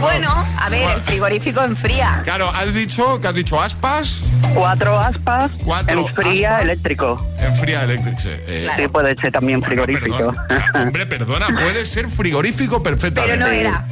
Bueno, 0.00 0.46
a 0.58 0.68
ver, 0.68 0.96
el 0.96 1.02
frigorífico 1.02 1.62
enfría. 1.62 2.20
Claro, 2.24 2.50
has 2.54 2.74
dicho 2.74 3.20
que 3.20 3.28
has 3.28 3.34
dicho 3.34 3.60
aspas, 3.60 4.22
Cuatro 4.54 4.98
aspas. 4.98 5.50
Cuatro 5.64 6.06
Enfría 6.06 6.50
aspas. 6.50 6.62
eléctrico. 6.64 7.26
enfría 7.40 7.82
eléctrico. 7.84 8.20
sí, 8.20 8.28
eh, 8.30 8.62
Claro. 8.64 8.82
Sí, 8.82 8.88
puede 8.88 9.14
ser 9.20 9.32
también 9.32 9.60
bueno, 9.60 9.84
frigorífico. 9.84 10.16
perdón. 10.16 10.36
Hombre, 10.74 11.06
perdona, 11.06 11.48
puede 11.48 11.84
ser 11.86 12.08
frigorífico 12.08 12.82
perfectamente. 12.82 13.36
Pero 13.36 13.46
no 13.46 13.52
era. 13.52 13.84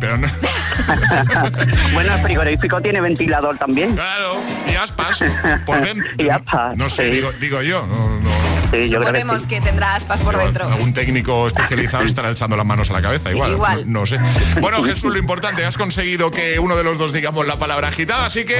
Pero 0.00 0.16
no. 0.18 0.28
bueno, 1.94 2.14
el 2.14 2.20
frigorífico 2.22 2.80
tiene 2.80 3.00
ventilador 3.00 3.56
también. 3.58 3.94
Claro, 3.94 4.36
y 4.70 4.74
aspas 4.74 5.20
por 5.64 5.80
dentro. 5.84 6.06
Y 6.18 6.28
aspas, 6.28 6.76
No 6.76 6.88
sé, 6.90 7.04
sí. 7.04 7.10
digo, 7.16 7.32
digo 7.40 7.62
yo. 7.62 7.86
No, 7.86 8.20
no. 8.20 8.30
Sí, 8.70 8.88
yo 8.90 8.98
creo 8.98 9.12
que 9.12 9.20
Suponemos 9.20 9.42
sí. 9.42 9.48
que 9.48 9.60
tendrá 9.60 9.94
aspas 9.94 10.18
por 10.20 10.36
dentro. 10.36 10.66
Algún 10.66 10.92
técnico 10.92 11.46
especializado 11.46 12.02
estará 12.02 12.30
echando 12.30 12.56
las 12.56 12.66
manos 12.66 12.90
a 12.90 12.94
la 12.94 13.02
cabeza, 13.02 13.30
igual. 13.30 13.52
Igual. 13.52 13.84
No, 13.92 14.00
no 14.00 14.06
sé. 14.06 14.18
Bueno, 14.60 14.82
Jesús, 14.82 15.12
lo 15.12 15.18
importante, 15.18 15.64
has 15.64 15.76
conseguido 15.76 16.30
que 16.32 16.58
uno 16.58 16.74
de 16.74 16.82
los 16.82 16.98
dos 16.98 17.12
digamos 17.12 17.46
la 17.46 17.56
palabra 17.56 17.88
agitada, 17.88 18.26
así 18.26 18.44
que 18.44 18.58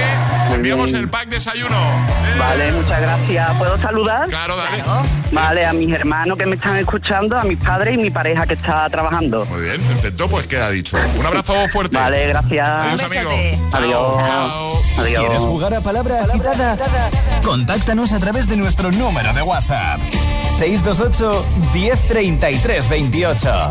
enviamos 0.53 0.93
el 0.93 1.09
pack 1.09 1.27
desayuno. 1.29 1.75
Eh, 1.75 2.39
Vale, 2.39 2.71
muchas 2.71 3.01
gracias. 3.01 3.51
¿Puedo 3.57 3.77
saludar? 3.81 4.29
Claro, 4.29 4.55
dale. 4.55 4.77
Claro. 4.83 5.03
Vale, 5.31 5.65
a 5.65 5.73
mis 5.73 5.91
hermanos 5.93 6.37
que 6.37 6.45
me 6.45 6.55
están 6.55 6.77
escuchando, 6.77 7.37
a 7.37 7.43
mis 7.43 7.57
padres 7.57 7.95
y 7.95 7.97
mi 7.97 8.09
pareja 8.09 8.45
que 8.47 8.53
está 8.53 8.89
trabajando. 8.89 9.45
Muy 9.47 9.63
bien, 9.63 9.81
perfecto, 9.81 10.29
pues 10.29 10.47
queda 10.47 10.69
dicho. 10.69 10.97
Un 11.25 11.29
abrazo 11.29 11.67
fuerte. 11.71 11.97
Vale, 11.97 12.27
gracias. 12.27 12.67
Adiós, 12.69 13.11
amigo. 13.11 13.29
Chao. 13.71 13.81
Adiós. 13.81 14.15
Chao. 14.15 14.81
¿Quieres 14.95 15.17
Adiós. 15.17 15.41
jugar 15.43 15.73
a 15.73 15.81
palabra 15.81 16.19
agitada? 16.23 16.77
Contáctanos 17.43 18.13
a 18.13 18.19
través 18.19 18.47
de 18.47 18.57
nuestro 18.57 18.91
número 18.91 19.33
de 19.33 19.41
WhatsApp. 19.41 19.99
628 20.59 21.45
1033 21.73 22.89
28. 22.89 23.69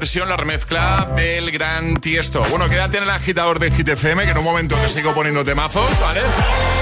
Versión, 0.00 0.30
la 0.30 0.36
remezcla 0.38 1.10
del 1.14 1.50
gran 1.50 1.96
Tiesto. 1.96 2.42
Bueno, 2.48 2.68
quédate 2.68 2.96
en 2.96 3.02
el 3.02 3.10
agitador 3.10 3.58
de 3.58 3.70
Hit 3.70 3.86
FM, 3.86 4.24
que 4.24 4.30
en 4.30 4.38
un 4.38 4.44
momento 4.44 4.74
te 4.76 4.88
sigo 4.88 5.12
poniendo 5.12 5.44
temazos, 5.44 6.00
¿vale? 6.00 6.22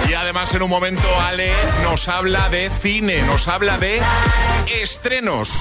Y 0.08 0.14
además 0.14 0.54
en 0.54 0.62
un 0.62 0.70
momento 0.70 1.02
Ale 1.22 1.50
nos 1.82 2.08
habla 2.08 2.48
de 2.48 2.70
cine, 2.70 3.22
nos 3.22 3.48
habla 3.48 3.76
de 3.76 4.00
estrenos. 4.80 5.52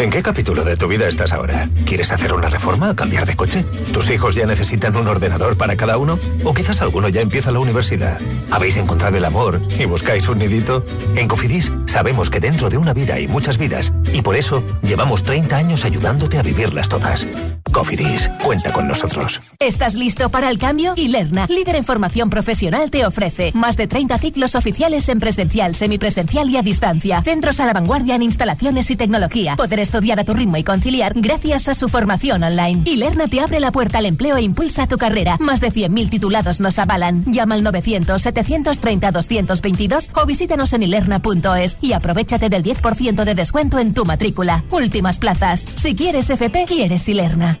¿En 0.00 0.08
qué 0.08 0.22
capítulo 0.22 0.64
de 0.64 0.76
tu 0.76 0.88
vida 0.88 1.06
estás 1.08 1.32
ahora? 1.32 1.68
¿Quieres 1.84 2.10
hacer 2.10 2.32
una 2.32 2.48
reforma 2.48 2.90
o 2.90 2.96
cambiar 2.96 3.26
de 3.26 3.36
coche? 3.36 3.64
¿Tus 3.92 4.08
hijos 4.08 4.34
ya 4.34 4.46
necesitan 4.46 4.96
un 4.96 5.06
ordenador 5.06 5.58
para 5.58 5.76
cada 5.76 5.98
uno? 5.98 6.18
¿O 6.42 6.54
quizás 6.54 6.80
alguno 6.80 7.10
ya 7.10 7.20
empieza 7.20 7.50
la 7.50 7.58
universidad? 7.58 8.18
¿Habéis 8.50 8.78
encontrado 8.78 9.18
el 9.18 9.24
amor 9.26 9.60
y 9.78 9.84
buscáis 9.84 10.26
un 10.28 10.38
nidito? 10.38 10.84
En 11.16 11.28
Cofidis 11.28 11.70
sabemos 11.86 12.30
que 12.30 12.40
dentro 12.40 12.70
de 12.70 12.78
una 12.78 12.94
vida 12.94 13.14
hay 13.16 13.28
muchas 13.28 13.58
vidas 13.58 13.92
y 14.12 14.22
por 14.22 14.36
eso 14.36 14.62
llevamos 14.82 15.22
30 15.24 15.56
años 15.56 15.84
ayudándote 15.84 16.38
a 16.38 16.42
vivirlas 16.42 16.88
todas. 16.88 17.26
Cofidis, 17.72 18.28
cuenta 18.42 18.72
con 18.72 18.88
nosotros. 18.88 19.39
¿Estás 19.62 19.92
listo 19.92 20.30
para 20.30 20.48
el 20.48 20.58
cambio? 20.58 20.94
Ilerna, 20.96 21.46
líder 21.46 21.76
en 21.76 21.84
formación 21.84 22.30
profesional, 22.30 22.90
te 22.90 23.04
ofrece 23.04 23.52
más 23.52 23.76
de 23.76 23.86
30 23.86 24.16
ciclos 24.16 24.54
oficiales 24.54 25.06
en 25.10 25.20
presencial, 25.20 25.74
semipresencial 25.74 26.48
y 26.48 26.56
a 26.56 26.62
distancia. 26.62 27.20
Centros 27.20 27.60
a 27.60 27.66
la 27.66 27.74
vanguardia 27.74 28.14
en 28.14 28.22
instalaciones 28.22 28.90
y 28.90 28.96
tecnología. 28.96 29.56
Poder 29.56 29.80
estudiar 29.80 30.18
a 30.18 30.24
tu 30.24 30.32
ritmo 30.32 30.56
y 30.56 30.64
conciliar 30.64 31.12
gracias 31.14 31.68
a 31.68 31.74
su 31.74 31.90
formación 31.90 32.42
online. 32.42 32.84
Ilerna 32.86 33.28
te 33.28 33.40
abre 33.40 33.60
la 33.60 33.70
puerta 33.70 33.98
al 33.98 34.06
empleo 34.06 34.38
e 34.38 34.42
impulsa 34.42 34.88
tu 34.88 34.96
carrera. 34.96 35.36
Más 35.38 35.60
de 35.60 35.70
100.000 35.70 36.08
titulados 36.08 36.60
nos 36.60 36.78
avalan. 36.78 37.22
Llama 37.26 37.56
al 37.56 37.62
900-730-222 37.62 40.08
o 40.14 40.24
visítanos 40.24 40.72
en 40.72 40.84
ilerna.es 40.84 41.76
y 41.82 41.92
aprovechate 41.92 42.48
del 42.48 42.64
10% 42.64 43.24
de 43.24 43.34
descuento 43.34 43.78
en 43.78 43.92
tu 43.92 44.06
matrícula. 44.06 44.64
Últimas 44.70 45.18
plazas. 45.18 45.66
Si 45.74 45.94
quieres 45.94 46.30
FP, 46.30 46.64
quieres 46.66 47.06
Ilerna. 47.06 47.60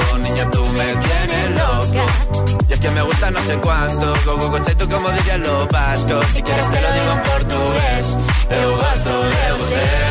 tú 0.45 0.65
me 0.65 0.95
tienes 0.95 1.49
loca. 1.51 2.05
Y 2.69 2.73
es 2.73 2.79
que 2.79 2.89
me 2.89 3.01
gusta 3.01 3.31
no 3.31 3.43
sé 3.43 3.57
cuánto, 3.57 4.13
go 4.25 4.37
go 4.37 4.49
go 4.49 4.59
tú 4.59 4.89
como 4.89 5.09
dirían 5.11 5.41
los 5.43 5.67
vascos, 5.67 6.25
si 6.33 6.41
quieres 6.41 6.69
te 6.69 6.81
lo 6.81 6.91
digo 6.91 7.11
en 7.11 7.21
portugués, 7.21 8.07
eu 8.49 8.71
gosto 8.77 9.23
de 9.23 9.63
você. 9.63 10.10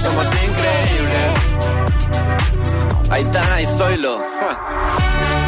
Somos 0.00 0.26
increíbles. 0.26 1.34
Aitana 3.10 3.60
y 3.62 3.66
Zoilo. 3.76 4.18
ja. 4.18 5.47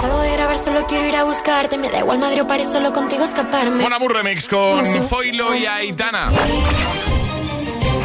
Salgo 0.00 0.20
de 0.20 0.32
grabar, 0.32 0.58
solo 0.58 0.86
quiero 0.86 1.06
ir 1.06 1.16
a 1.16 1.24
buscarte, 1.24 1.76
me 1.76 1.90
da 1.90 1.98
igual 1.98 2.18
Madrid 2.18 2.42
o 2.42 2.46
París, 2.46 2.68
solo 2.70 2.92
contigo 2.92 3.24
escaparme. 3.24 3.82
Mon 3.82 3.92
Amour 3.92 4.14
Remix 4.14 4.48
con 4.48 4.84
Zoilo 5.02 5.54
y 5.54 5.66
Aitana. 5.66 6.30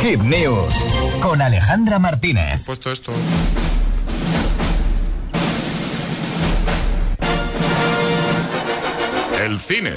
Hit 0.02 0.20
News 0.22 0.74
con 1.22 1.42
Alejandra 1.42 2.00
Martínez. 2.00 2.62
Puesto 2.66 2.92
esto. 2.92 3.12
El 9.44 9.60
cine. 9.60 9.94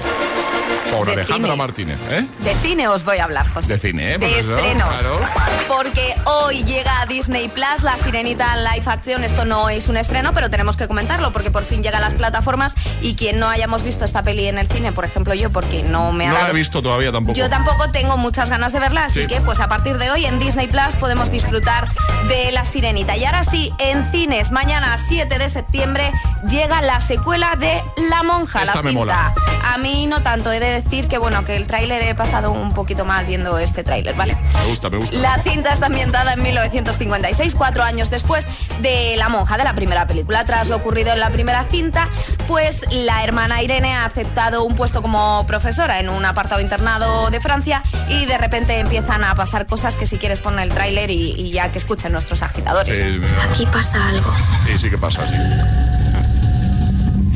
Por 0.92 1.06
De 1.06 1.12
Alejandra 1.14 1.52
cine. 1.52 1.56
Martínez, 1.56 1.98
¿eh? 2.10 2.26
De 2.40 2.54
cine 2.56 2.88
os 2.88 3.04
voy 3.04 3.18
a 3.18 3.24
hablar, 3.24 3.46
José. 3.48 3.74
De 3.74 3.78
cine, 3.78 4.14
¿eh? 4.14 4.18
De 4.18 4.26
Pues 4.28 4.46
estrenos. 4.48 4.88
claro. 4.88 5.20
Porque 5.68 6.14
hoy 6.24 6.62
llega 6.64 7.00
a 7.02 7.06
Disney 7.06 7.48
Plus 7.48 7.82
la 7.82 7.98
Sirenita 7.98 8.56
Live 8.56 8.84
Action. 8.86 9.22
Esto 9.24 9.44
no 9.44 9.68
es 9.68 9.88
un 9.88 9.96
estreno, 9.96 10.32
pero 10.32 10.48
tenemos 10.50 10.76
que 10.76 10.86
comentarlo 10.88 11.32
porque 11.32 11.50
por 11.50 11.64
fin 11.64 11.82
llega 11.82 11.98
a 11.98 12.00
las 12.00 12.14
plataformas 12.14 12.74
y 13.02 13.14
quien 13.14 13.38
no 13.38 13.48
hayamos 13.48 13.82
visto 13.82 14.04
esta 14.04 14.22
peli 14.22 14.46
en 14.46 14.58
el 14.58 14.68
cine, 14.68 14.92
por 14.92 15.04
ejemplo 15.04 15.34
yo, 15.34 15.50
porque 15.50 15.82
no 15.82 16.12
me 16.12 16.26
ha 16.28 16.32
No 16.32 16.38
la 16.42 16.50
he 16.50 16.52
visto 16.52 16.80
todavía 16.82 17.12
tampoco. 17.12 17.36
Yo 17.36 17.50
tampoco 17.50 17.90
tengo 17.90 18.16
muchas 18.16 18.48
ganas 18.48 18.72
de 18.72 18.78
verla, 18.80 19.04
así 19.06 19.22
Sí. 19.22 19.26
que 19.26 19.40
pues 19.40 19.60
a 19.60 19.68
partir 19.68 19.98
de 19.98 20.10
hoy 20.10 20.24
en 20.24 20.38
Disney 20.38 20.66
Plus 20.68 20.94
podemos 20.98 21.30
disfrutar 21.30 21.88
de 22.28 22.52
La 22.52 22.64
Sirenita. 22.64 23.16
Y 23.16 23.24
ahora 23.24 23.44
sí, 23.44 23.72
en 23.78 24.10
cines, 24.10 24.50
mañana 24.52 24.96
7 25.08 25.38
de 25.38 25.48
septiembre 25.50 26.12
llega 26.48 26.80
la 26.80 27.00
secuela 27.00 27.56
de 27.56 27.82
La 28.08 28.22
Monja, 28.22 28.60
Esta 28.62 28.76
la 28.76 28.82
me 28.82 28.92
mola. 28.92 29.34
A 29.64 29.78
mí 29.78 30.06
no 30.06 30.22
tanto, 30.22 30.52
he 30.52 30.60
de 30.60 30.75
decir 30.82 31.08
que 31.08 31.18
bueno, 31.18 31.44
que 31.44 31.56
el 31.56 31.66
tráiler 31.66 32.02
he 32.02 32.14
pasado 32.14 32.52
un 32.52 32.72
poquito 32.72 33.04
mal 33.04 33.26
viendo 33.26 33.58
este 33.58 33.82
tráiler, 33.84 34.14
¿vale? 34.14 34.36
Me 34.54 34.66
gusta, 34.68 34.90
me 34.90 34.98
gusta. 34.98 35.16
La 35.16 35.38
cinta 35.42 35.72
está 35.72 35.86
ambientada 35.86 36.34
en 36.34 36.42
1956, 36.42 37.54
cuatro 37.54 37.82
años 37.82 38.10
después 38.10 38.46
de 38.80 39.14
La 39.16 39.28
Monja, 39.28 39.56
de 39.56 39.64
la 39.64 39.74
primera 39.74 40.06
película. 40.06 40.44
Tras 40.44 40.68
lo 40.68 40.76
ocurrido 40.76 41.12
en 41.12 41.20
la 41.20 41.30
primera 41.30 41.64
cinta, 41.64 42.08
pues 42.46 42.80
la 42.90 43.24
hermana 43.24 43.62
Irene 43.62 43.94
ha 43.94 44.04
aceptado 44.04 44.64
un 44.64 44.74
puesto 44.76 45.02
como 45.02 45.44
profesora 45.46 45.98
en 46.00 46.08
un 46.08 46.24
apartado 46.24 46.60
internado 46.60 47.30
de 47.30 47.40
Francia 47.40 47.82
y 48.08 48.26
de 48.26 48.38
repente 48.38 48.78
empiezan 48.80 49.24
a 49.24 49.34
pasar 49.34 49.66
cosas 49.66 49.96
que 49.96 50.06
si 50.06 50.18
quieres 50.18 50.38
poner 50.40 50.68
el 50.68 50.74
tráiler 50.74 51.10
y, 51.10 51.32
y 51.32 51.50
ya 51.52 51.72
que 51.72 51.78
escuchen 51.78 52.12
nuestros 52.12 52.42
agitadores. 52.42 52.98
Sí, 52.98 53.20
Aquí 53.50 53.66
pasa 53.66 54.08
algo. 54.08 54.32
sí, 54.66 54.78
sí 54.78 54.90
que 54.90 54.98
pasa, 54.98 55.26
sí. 55.28 55.34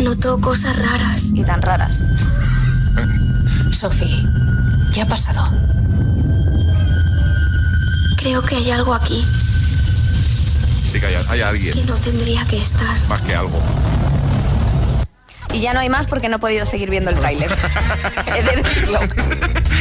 Noto 0.02 0.40
cosas 0.40 0.76
raras. 0.78 1.24
Y 1.34 1.44
tan 1.44 1.60
raras. 1.62 2.02
Sophie, 3.80 4.26
¿qué 4.92 5.00
ha 5.00 5.06
pasado? 5.06 5.42
Creo 8.18 8.42
que 8.42 8.56
hay 8.56 8.70
algo 8.70 8.92
aquí 8.92 9.24
Sí 10.92 11.00
que 11.00 11.06
hay, 11.06 11.14
hay 11.30 11.40
alguien, 11.40 11.72
que 11.72 11.84
no 11.84 11.94
tendría 11.94 12.44
que 12.44 12.58
estar. 12.58 12.94
más 13.08 13.20
que 13.22 13.34
algo. 13.34 13.58
Y 15.54 15.60
ya 15.60 15.72
no 15.72 15.80
hay 15.80 15.88
más 15.88 16.06
porque 16.06 16.28
no 16.28 16.36
he 16.36 16.38
podido 16.38 16.66
seguir 16.66 16.90
viendo 16.90 17.10
el 17.10 17.16
tráiler. 17.16 17.50
He 18.36 18.42
de 18.42 18.62
decirlo. 18.62 19.00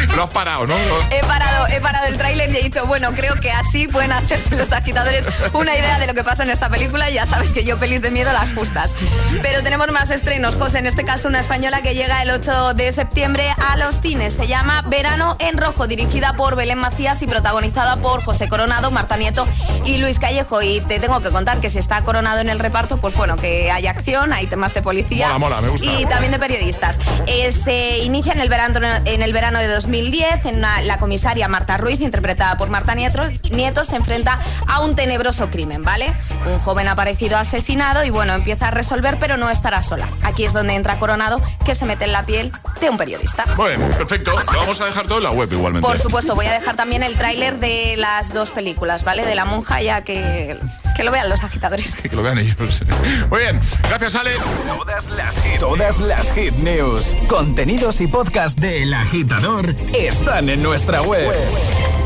Lo 0.16 0.24
has 0.24 0.30
parado, 0.30 0.68
¿no? 0.68 0.76
He 1.12 1.22
parado, 1.22 1.68
he 1.68 1.82
parado 1.82 2.08
el 2.08 2.18
tráiler 2.18 2.52
y 2.52 2.58
he 2.58 2.64
dicho, 2.64 2.86
bueno, 2.86 3.12
creo 3.14 3.36
que 3.36 3.52
así 3.52 3.88
pueden 3.88 4.12
hacerse 4.12 4.56
los 4.56 4.72
agitadores 4.72 5.26
una 5.54 5.76
idea 5.76 6.00
de 6.00 6.08
lo 6.08 6.14
que 6.14 6.24
pasa 6.24 6.44
en 6.44 6.50
esta 6.50 6.70
película 6.70 7.10
y 7.10 7.16
ya 7.16 7.26
sabes 7.26 7.52
que 7.52 7.64
yo 7.64 7.78
pelis 7.78 8.02
de 8.02 8.12
miedo 8.12 8.32
las 8.34 8.54
justas. 8.54 8.94
Pero 9.42 9.64
tenemos 9.64 9.90
más 9.92 10.12
estrenos, 10.12 10.56
José, 10.56 10.80
en 10.80 10.88
este 10.88 11.06
caso 11.06 11.28
una 11.28 11.40
española 11.40 11.82
que 11.82 11.96
llega 11.96 12.22
el 12.22 12.32
8 12.32 12.74
de 12.74 12.92
septiembre 12.92 13.50
a 13.58 13.78
los 13.78 14.00
cines. 14.02 14.34
Se 14.34 14.48
llama 14.48 14.84
Verano 14.88 15.36
en 15.40 15.58
Rojo, 15.58 15.88
dirigida 15.88 16.34
por 16.34 16.56
Belén 16.56 16.80
Macías 16.80 17.22
y 17.22 17.28
protagonizada 17.28 17.98
por 17.98 18.24
José 18.24 18.50
Coronado, 18.50 18.92
Marta 18.92 19.18
Nieto 19.18 19.48
y 19.86 19.98
Luis 19.98 20.20
Callejo. 20.20 20.62
Y 20.62 20.82
te 20.82 21.00
tengo 21.00 21.22
que 21.22 21.30
contar 21.30 21.60
que 21.60 21.70
si 21.70 21.80
está 21.80 22.02
Coronado 22.04 22.40
en 22.40 22.50
el 22.50 22.60
reparto, 22.60 22.98
pues 22.98 23.16
bueno, 23.16 23.36
que 23.36 23.72
hay 23.72 23.88
acción, 23.88 24.34
hay 24.34 24.48
temas 24.48 24.74
de 24.74 24.82
policía. 24.82 25.28
Mola, 25.28 25.40
mola, 25.40 25.62
me 25.62 25.70
gusta. 25.70 25.86
Y 25.86 26.06
también 26.06 26.32
de 26.32 26.40
periodistas. 26.40 27.00
Eh, 27.28 27.52
se 27.52 28.00
inicia 28.00 28.34
en 28.34 28.40
el 28.40 28.50
verano, 28.50 28.80
en 29.06 29.22
el 29.22 29.34
verano 29.34 29.60
de 29.60 29.68
2010, 29.90 30.46
en 30.46 30.58
una- 30.58 30.82
la 30.84 31.00
comisaria 31.00 31.48
Marta 31.48 31.76
Ruiz, 31.78 32.00
interpretada 32.02 32.56
por 32.58 32.70
Marta 32.70 32.94
Nieto, 32.94 33.24
Nieto, 33.50 33.84
se 33.84 33.96
enfrenta 33.96 34.38
a 34.68 34.82
un 34.82 34.96
tenebroso 34.96 35.50
crimen, 35.50 35.84
¿vale? 35.84 36.14
Un 36.46 36.60
joven 36.60 36.88
aparecido 36.88 37.38
asesinado 37.40 38.04
y 38.04 38.12
bueno, 38.12 38.34
empieza 38.34 38.68
a 38.68 38.72
resolver, 38.72 39.18
pero 39.20 39.38
no 39.38 39.50
estará 39.50 39.82
sola. 39.82 40.08
Aquí 40.22 40.46
es 40.46 40.54
donde 40.54 40.76
entra 40.76 41.00
Coronado, 41.00 41.42
que 41.66 41.74
se 41.74 41.86
mete 41.86 42.06
en 42.06 42.12
la 42.12 42.24
piel 42.24 42.52
de 42.80 42.90
un 42.90 42.98
periodista. 42.98 43.46
Bueno, 43.56 43.88
perfecto. 43.98 44.32
Lo 44.52 44.60
vamos 44.60 44.80
a 44.82 44.86
dejar 44.86 45.08
todo 45.08 45.18
en 45.18 45.24
la 45.26 45.32
web 45.32 45.52
igualmente. 45.52 45.88
Por 45.88 45.98
supuesto, 46.00 46.36
voy 46.36 46.46
a 46.46 46.54
dejar 46.54 46.76
también 46.76 47.04
el 47.04 47.16
tráiler 47.18 47.60
de 47.60 47.96
las 47.98 48.34
dos 48.34 48.52
películas, 48.52 49.04
¿vale? 49.04 49.26
De 49.26 49.36
la 49.36 49.46
monja, 49.46 49.82
ya 49.82 50.04
que, 50.04 50.58
que 50.96 51.04
lo 51.04 51.12
vean 51.12 51.30
los 51.30 51.44
agitadores. 51.44 51.96
Que 52.10 52.16
lo 52.16 52.24
vean 52.24 52.38
ellos. 52.40 52.82
Muy 53.30 53.40
bien. 53.42 53.60
Gracias, 53.88 54.16
Ale. 54.16 54.32
Todas 54.68 55.10
las 55.10 55.36
hit. 55.42 55.60
Todas 55.60 56.00
las 56.00 56.34
hit 56.34 56.54
news, 56.56 57.14
contenidos 57.28 58.02
y 58.02 58.08
podcast 58.08 58.58
de 58.60 58.84
El 58.84 58.94
Agitador 58.94 59.76
están 59.94 60.50
en 60.50 60.64
nuestra 60.64 61.02
web. 61.02 61.32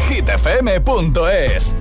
hitfm.es. 0.09 1.75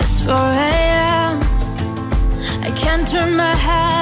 It's 0.00 0.24
4 0.24 0.34
a.m. 0.34 1.40
I 2.64 2.70
can't 2.76 3.06
turn 3.08 3.36
my 3.36 3.54
head. 3.54 4.01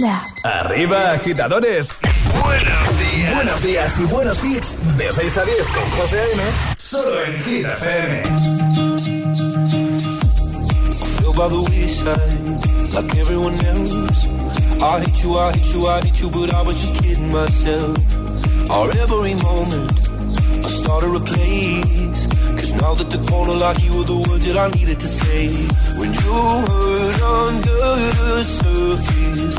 Snap. 0.00 0.24
Arriba, 0.44 1.12
agitadores. 1.12 1.90
Buenos 2.42 2.98
días. 2.98 3.34
Buenos 3.34 3.62
días 3.62 3.98
y 3.98 4.04
buenos 4.04 4.44
hits. 4.44 4.76
De 4.96 5.12
6 5.12 5.36
a 5.36 5.44
10 5.44 5.56
con 5.66 5.90
José 5.98 6.18
A.M. 6.20 6.42
Solo 6.78 7.24
en 7.24 7.42
Hit 7.42 7.66
FM. 7.66 8.22
feel 11.18 11.32
by 11.34 11.48
the 11.48 11.60
wayside 11.70 12.94
like 12.94 13.14
everyone 13.16 13.54
else. 13.66 14.26
I 14.82 15.00
hate 15.00 15.22
you, 15.22 15.36
I 15.36 15.52
hate 15.52 15.74
you, 15.74 15.86
I 15.86 16.00
hate 16.00 16.20
you, 16.22 16.30
but 16.30 16.54
I 16.54 16.62
was 16.62 16.76
just 16.80 16.94
kidding 17.02 17.30
myself. 17.30 17.98
Or 18.70 18.90
every 19.04 19.34
moment 19.34 19.92
I 20.64 20.68
started 20.68 21.14
a 21.14 21.20
place. 21.20 22.26
Cause 22.58 22.74
now 22.80 22.94
that 22.94 23.10
the 23.10 23.18
corner 23.30 23.54
like 23.54 23.82
you 23.82 23.96
were 23.96 24.04
the 24.04 24.16
words 24.28 24.46
that 24.46 24.56
I 24.56 24.68
needed 24.68 24.98
to 25.00 25.08
say. 25.08 25.48
When 25.98 26.12
you 26.12 26.32
hurt 26.68 27.22
under 27.22 27.80
the 28.20 28.44
surface, 28.44 29.58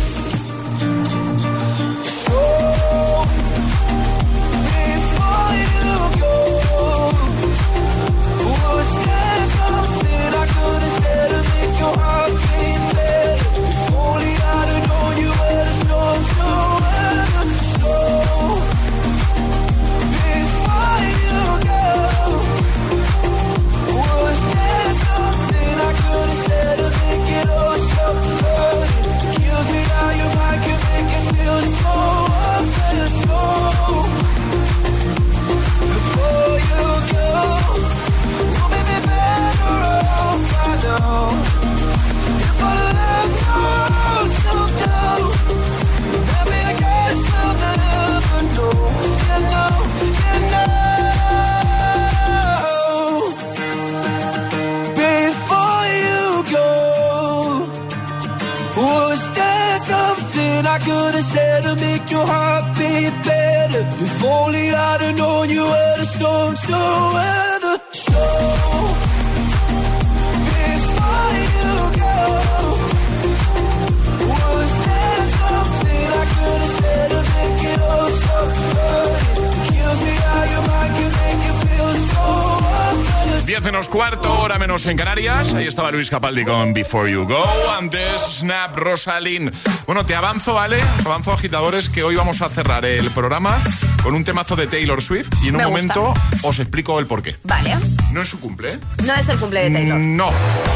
Estaba 85.71 85.89
Luis 85.91 86.09
Capaldi 86.09 86.43
con 86.43 86.73
Before 86.73 87.09
You 87.09 87.25
Go. 87.25 87.41
Antes, 87.77 88.21
Snap, 88.39 88.75
Rosalind. 88.75 89.55
Bueno, 89.85 90.05
te 90.05 90.13
avanzo, 90.15 90.53
¿vale? 90.55 90.81
Os 90.99 91.05
avanzo, 91.05 91.31
agitadores, 91.31 91.87
que 91.87 92.03
hoy 92.03 92.15
vamos 92.15 92.41
a 92.41 92.49
cerrar 92.49 92.83
el 92.83 93.09
programa 93.11 93.57
con 94.03 94.13
un 94.13 94.25
temazo 94.25 94.57
de 94.57 94.67
Taylor 94.67 95.01
Swift 95.01 95.29
y 95.41 95.47
en 95.47 95.55
Me 95.55 95.65
un 95.65 95.71
gusta. 95.71 95.95
momento 95.95 96.13
os 96.43 96.59
explico 96.59 96.99
el 96.99 97.07
porqué. 97.07 97.37
Vale. 97.45 97.77
No 98.11 98.21
es 98.21 98.27
su 98.29 98.41
cumple, 98.41 98.73
¿eh? 98.73 98.79
No 99.05 99.13
es 99.13 99.29
el 99.29 99.39
cumple 99.39 99.69
de 99.69 99.71
Taylor. 99.79 99.97
No. 99.97 100.29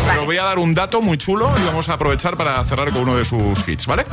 Pero 0.08 0.24
voy 0.24 0.38
a 0.38 0.44
dar 0.46 0.60
un 0.60 0.74
dato 0.74 1.02
muy 1.02 1.18
chulo 1.18 1.52
y 1.62 1.66
vamos 1.66 1.90
a 1.90 1.94
aprovechar 1.94 2.38
para 2.38 2.64
cerrar 2.64 2.92
con 2.92 3.02
uno 3.02 3.18
de 3.18 3.26
sus 3.26 3.68
hits, 3.68 3.86
¿vale? 3.88 4.06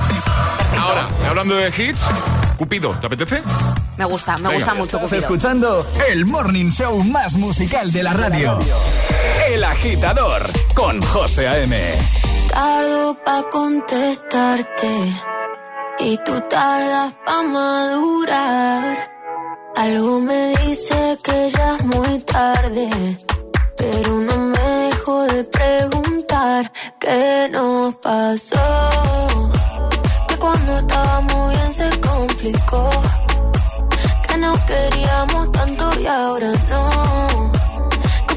Ahora, 0.80 1.06
hablando 1.28 1.54
de 1.54 1.68
hits, 1.68 2.02
Cupido, 2.56 2.90
¿te 3.00 3.06
apetece? 3.06 3.40
Me 3.98 4.04
gusta, 4.04 4.32
me 4.38 4.42
Venga. 4.48 4.54
gusta 4.54 4.74
mucho 4.74 4.96
Estás 4.96 5.02
Cupido. 5.02 5.20
escuchando 5.20 5.92
el 6.08 6.26
Morning 6.26 6.70
Show 6.70 7.04
más 7.04 7.34
musical 7.34 7.92
de 7.92 8.02
la 8.02 8.12
radio. 8.14 8.58
El 9.48 9.64
agitador 9.64 10.42
con 10.74 11.00
José 11.02 11.48
A.M. 11.48 11.76
Tardo 12.50 13.14
pa' 13.24 13.42
contestarte 13.50 15.12
y 16.00 16.16
tú 16.24 16.40
tardas 16.48 17.14
pa' 17.24 17.42
madurar. 17.42 19.10
Algo 19.76 20.20
me 20.20 20.54
dice 20.64 21.18
que 21.22 21.50
ya 21.50 21.76
es 21.76 21.84
muy 21.84 22.18
tarde, 22.20 22.90
pero 23.76 24.18
no 24.18 24.36
me 24.38 24.58
dejo 24.58 25.22
de 25.24 25.44
preguntar 25.44 26.72
qué 27.00 27.48
nos 27.50 27.94
pasó. 27.96 28.58
Que 30.28 30.36
cuando 30.36 30.78
estábamos 30.78 31.48
bien 31.52 31.72
se 31.72 32.00
complicó, 32.00 32.90
que 34.28 34.36
nos 34.36 34.60
queríamos 34.60 35.52
tanto 35.52 36.00
y 36.00 36.06
ahora 36.06 36.52
no. 36.68 37.31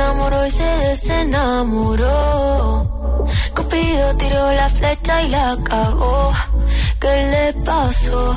enamoró 0.00 0.46
y 0.46 0.50
se 0.50 0.64
desenamoró. 0.64 2.06
Cupido 3.54 4.16
tiró 4.16 4.52
la 4.52 4.68
flecha 4.70 5.22
y 5.22 5.28
la 5.28 5.56
cagó. 5.64 6.32
¿Qué 6.98 7.08
le 7.32 7.52
pasó? 7.64 8.36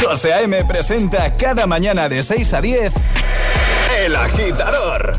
José 0.00 0.32
A.M. 0.34 0.64
presenta 0.64 1.36
cada 1.36 1.66
mañana 1.66 2.08
de 2.08 2.22
6 2.22 2.54
a 2.54 2.60
10 2.60 2.94
agitador. 4.24 5.12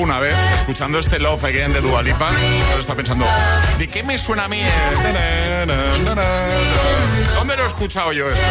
una 0.00 0.18
vez, 0.18 0.34
escuchando 0.54 0.98
este 0.98 1.18
Love 1.18 1.44
Again 1.44 1.72
de 1.74 1.80
Dualipa, 1.80 2.32
está 2.78 2.94
pensando, 2.94 3.26
¿de 3.78 3.86
qué 3.86 4.02
me 4.02 4.16
suena 4.16 4.44
a 4.44 4.48
mí? 4.48 4.62
¿Dónde 7.34 7.56
lo 7.56 7.62
he 7.62 7.66
escuchado 7.66 8.12
yo 8.12 8.30
esto? 8.30 8.46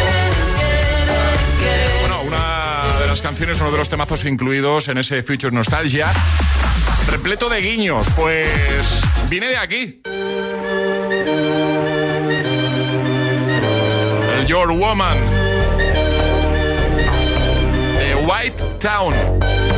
Bueno, 2.00 2.22
una 2.22 3.00
de 3.00 3.06
las 3.08 3.20
canciones, 3.20 3.60
uno 3.60 3.72
de 3.72 3.78
los 3.78 3.88
temazos 3.90 4.24
incluidos 4.24 4.88
en 4.88 4.98
ese 4.98 5.24
Future 5.24 5.52
Nostalgia, 5.52 6.12
repleto 7.08 7.48
de 7.48 7.60
guiños, 7.60 8.06
pues 8.14 8.48
viene 9.28 9.48
de 9.48 9.56
aquí. 9.56 10.00
El 14.38 14.46
Your 14.46 14.70
Woman. 14.72 15.18
de 17.98 18.14
White 18.14 18.64
Town 18.78 19.69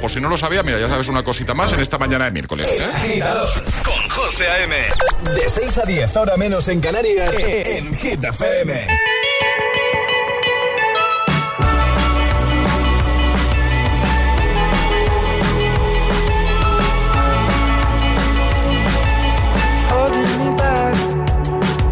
por 0.00 0.10
si 0.10 0.20
no 0.20 0.28
lo 0.28 0.36
sabía, 0.36 0.62
mira, 0.62 0.78
ya 0.78 0.88
sabes 0.88 1.08
una 1.08 1.22
cosita 1.22 1.54
más 1.54 1.72
en 1.72 1.80
esta 1.80 1.98
mañana 1.98 2.24
de 2.24 2.30
miércoles. 2.30 2.66
¿eh? 2.68 2.84
Agitados 2.94 3.50
con 3.84 4.08
José 4.08 4.48
A.M. 4.48 4.74
De 5.34 5.48
6 5.48 5.78
a 5.78 5.82
10, 5.82 6.16
ahora 6.16 6.36
menos 6.36 6.68
en 6.68 6.80
Canarias, 6.80 7.34
en 7.44 7.94
Hit 7.94 8.24
FM. 8.24 8.86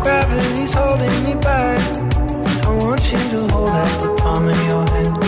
Gravity's 0.01 0.73
holding 0.73 1.23
me 1.25 1.35
back. 1.35 1.81
I 2.65 2.77
want 2.83 3.13
you 3.13 3.19
to 3.19 3.49
hold 3.53 3.69
out 3.69 4.03
the 4.03 4.23
palm 4.23 4.49
of 4.49 4.67
your 4.67 4.87
hand. 4.89 5.28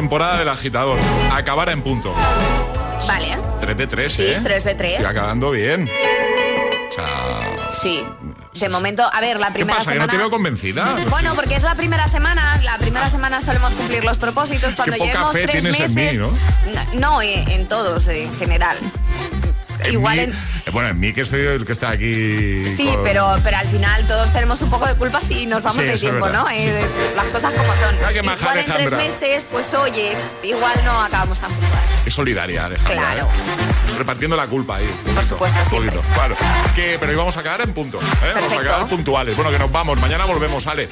Temporada 0.00 0.36
del 0.38 0.48
agitador. 0.50 0.98
Acabar 1.32 1.70
en 1.70 1.80
punto. 1.80 2.12
Vale. 3.08 3.38
3 3.62 3.76
de 3.78 3.86
3, 3.86 4.12
Sí, 4.12 4.22
¿eh? 4.24 4.40
tres 4.42 4.64
de 4.64 4.74
tres. 4.74 4.92
Estoy 4.92 5.06
acabando 5.06 5.50
bien. 5.52 5.90
O 6.88 6.92
sea. 6.92 7.70
Sí. 7.82 8.04
De 8.60 8.68
momento, 8.68 9.02
a 9.10 9.20
ver, 9.22 9.40
la 9.40 9.48
¿Qué 9.48 9.54
primera 9.54 9.78
pasa? 9.78 9.92
¿Que 9.92 9.98
no 9.98 10.02
semana. 10.04 10.12
te 10.12 10.18
veo 10.18 10.30
convencida? 10.30 10.96
Bueno, 11.08 11.34
porque 11.34 11.56
es 11.56 11.62
la 11.62 11.74
primera 11.74 12.08
semana. 12.08 12.58
La 12.62 12.76
primera 12.76 13.08
semana 13.10 13.40
solemos 13.40 13.72
cumplir 13.72 14.04
los 14.04 14.18
propósitos 14.18 14.74
cuando 14.74 14.92
Qué 14.96 14.98
poca 14.98 15.10
llevemos 15.12 15.32
fe 15.32 15.42
tres 15.46 15.52
tienes 15.62 15.80
en 15.80 15.94
meses. 15.94 16.12
mí, 16.14 16.18
¿no? 16.18 17.00
No, 17.00 17.22
en, 17.22 17.48
en 17.50 17.66
todos, 17.68 18.06
en 18.08 18.34
general. 18.38 18.76
En 19.80 19.92
Igual 19.92 20.16
mí- 20.16 20.22
en. 20.24 20.34
Eh, 20.66 20.70
Bueno, 20.72 20.88
en 20.90 20.98
mí 21.00 21.12
que 21.12 21.24
soy 21.24 21.40
el 21.40 21.64
que 21.64 21.72
está 21.72 21.90
aquí. 21.90 22.64
Sí, 22.76 22.86
con- 22.86 23.02
pero, 23.04 23.36
pero 23.42 23.56
al 23.56 23.68
final 23.68 24.06
todos 24.06 24.30
tenemos 24.32 24.60
un 24.62 24.70
poco 24.70 24.86
de 24.86 24.94
culpa 24.94 25.20
si 25.20 25.46
nos 25.46 25.62
vamos 25.62 25.82
Sí, 25.82 25.88
de 25.88 25.98
tiempo, 25.98 26.28
¿no? 26.28 26.48
Eh, 26.50 26.86
Las 27.14 27.26
cosas 27.26 27.52
como 27.52 27.72
son. 27.74 27.96
Ay, 28.06 28.14
qué 28.14 28.22
maja, 28.22 28.38
igual 28.40 28.58
en 28.58 28.66
tres 28.66 28.92
meses, 28.92 29.44
pues 29.50 29.72
oye, 29.74 30.16
igual 30.42 30.74
no 30.84 31.02
acabamos 31.02 31.38
tan 31.38 31.50
puntuales. 31.50 31.86
Es 32.06 32.14
solidaria, 32.14 32.66
Alejandra. 32.66 32.94
Claro. 32.94 33.24
¿eh? 33.26 33.96
Repartiendo 33.98 34.36
la 34.36 34.46
culpa 34.46 34.76
ahí. 34.76 34.90
Por 35.14 35.24
supuesto, 35.24 35.58
poquito. 35.70 36.02
Claro. 36.14 36.36
Que, 36.74 36.96
pero 37.00 37.12
íbamos 37.12 37.36
a 37.36 37.40
acabar 37.40 37.62
en 37.62 37.72
punto. 37.72 37.98
¿eh? 37.98 38.32
Vamos 38.34 38.52
a 38.52 38.60
acabar 38.60 38.86
puntuales. 38.86 39.36
Bueno, 39.36 39.50
que 39.50 39.58
nos 39.58 39.72
vamos. 39.72 39.98
Mañana 40.00 40.24
volvemos, 40.26 40.66
Ale. 40.66 40.88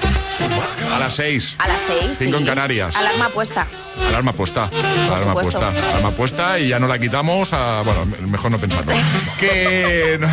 A 0.95 0.99
las 0.99 1.14
6. 1.14 1.57
A 1.59 1.68
las 1.68 1.79
seis. 1.87 2.16
Cinco 2.18 2.37
sí. 2.39 2.43
en 2.43 2.47
Canarias. 2.47 2.95
Alarma 2.97 3.29
puesta. 3.29 3.66
Alarma 4.09 4.33
puesta. 4.33 4.70
Alarma 5.09 5.35
puesta. 5.35 5.68
Alarma 5.68 6.11
puesta 6.12 6.59
y 6.59 6.68
ya 6.68 6.79
no 6.79 6.87
la 6.89 6.99
quitamos 6.99 7.53
a. 7.53 7.83
Bueno, 7.83 8.07
mejor 8.29 8.51
no 8.51 8.59
pensarlo. 8.59 8.93
que 9.39 9.63
no- 10.20 10.26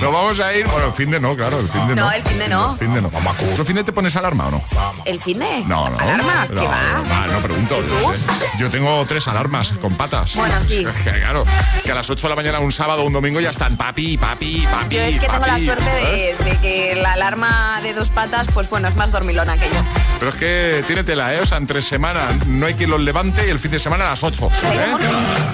nos 0.00 0.12
vamos 0.12 0.40
a 0.40 0.54
ir. 0.54 0.66
Bueno, 0.66 0.86
el 0.88 0.92
fin 0.92 1.10
de 1.10 1.20
no, 1.20 1.36
claro. 1.36 1.58
El 1.60 1.68
fin 1.68 1.88
de 1.88 1.94
no. 1.94 2.04
No, 2.06 2.12
el 2.12 2.22
fin 2.22 2.38
de 2.38 2.48
no. 2.48 2.72
El 2.72 2.78
fin 2.78 2.94
de 2.94 3.02
no. 3.02 3.10
¿El 3.58 3.64
fin 3.64 3.76
de 3.76 3.84
te 3.84 3.92
pones 3.92 4.16
alarma 4.16 4.46
o 4.48 4.50
no? 4.50 4.64
¿El 5.04 5.20
fin 5.20 5.38
de? 5.38 5.64
No, 5.66 5.88
no. 5.88 5.98
¿Alarma? 5.98 6.46
No, 6.50 6.60
¿Qué 6.60 6.66
va? 6.66 7.26
No, 7.26 7.32
no 7.34 7.40
pregunto. 7.42 7.78
¿Y 7.84 7.88
yo. 7.90 8.14
Yo 8.58 8.70
tengo 8.70 9.04
tres 9.06 9.28
alarmas 9.28 9.72
con 9.80 9.94
patas. 9.94 10.34
Bueno, 10.34 10.54
sí. 10.66 10.84
Es 10.88 10.96
que, 11.04 11.10
claro, 11.20 11.44
que 11.84 11.92
a 11.92 11.94
las 11.94 12.08
8 12.10 12.26
de 12.26 12.28
la 12.30 12.36
mañana 12.36 12.58
un 12.60 12.72
sábado 12.72 13.02
o 13.02 13.06
un 13.06 13.12
domingo 13.12 13.40
ya 13.40 13.50
están 13.50 13.76
papi, 13.76 14.16
papi, 14.18 14.66
papi. 14.70 14.94
Yo 14.96 15.02
es 15.02 15.20
que 15.20 15.28
tengo 15.28 15.46
la 15.46 15.58
suerte 15.58 15.84
¿eh? 16.30 16.36
de, 16.38 16.44
de 16.50 16.56
que 16.58 16.94
la 16.96 17.12
alarma 17.12 17.80
de 17.82 17.92
dos 17.94 18.08
patas, 18.10 18.46
pues 18.52 18.68
bueno, 18.70 18.88
es 18.88 18.96
más 18.96 19.12
dormilona 19.12 19.56
que 19.56 19.66
yo. 19.66 19.84
Pero 20.18 20.30
es 20.30 20.36
que 20.36 20.84
tiene 20.86 21.04
tela, 21.04 21.34
¿eh? 21.34 21.40
O 21.40 21.46
sea, 21.46 21.58
entre 21.58 21.82
semana 21.82 22.22
no 22.46 22.66
hay 22.66 22.74
quien 22.74 22.90
los 22.90 23.00
levante 23.00 23.46
y 23.46 23.50
el 23.50 23.58
fin 23.58 23.70
de 23.70 23.78
semana 23.78 24.06
a 24.06 24.10
las 24.10 24.22
8. 24.24 24.48
¿eh? 24.64 24.86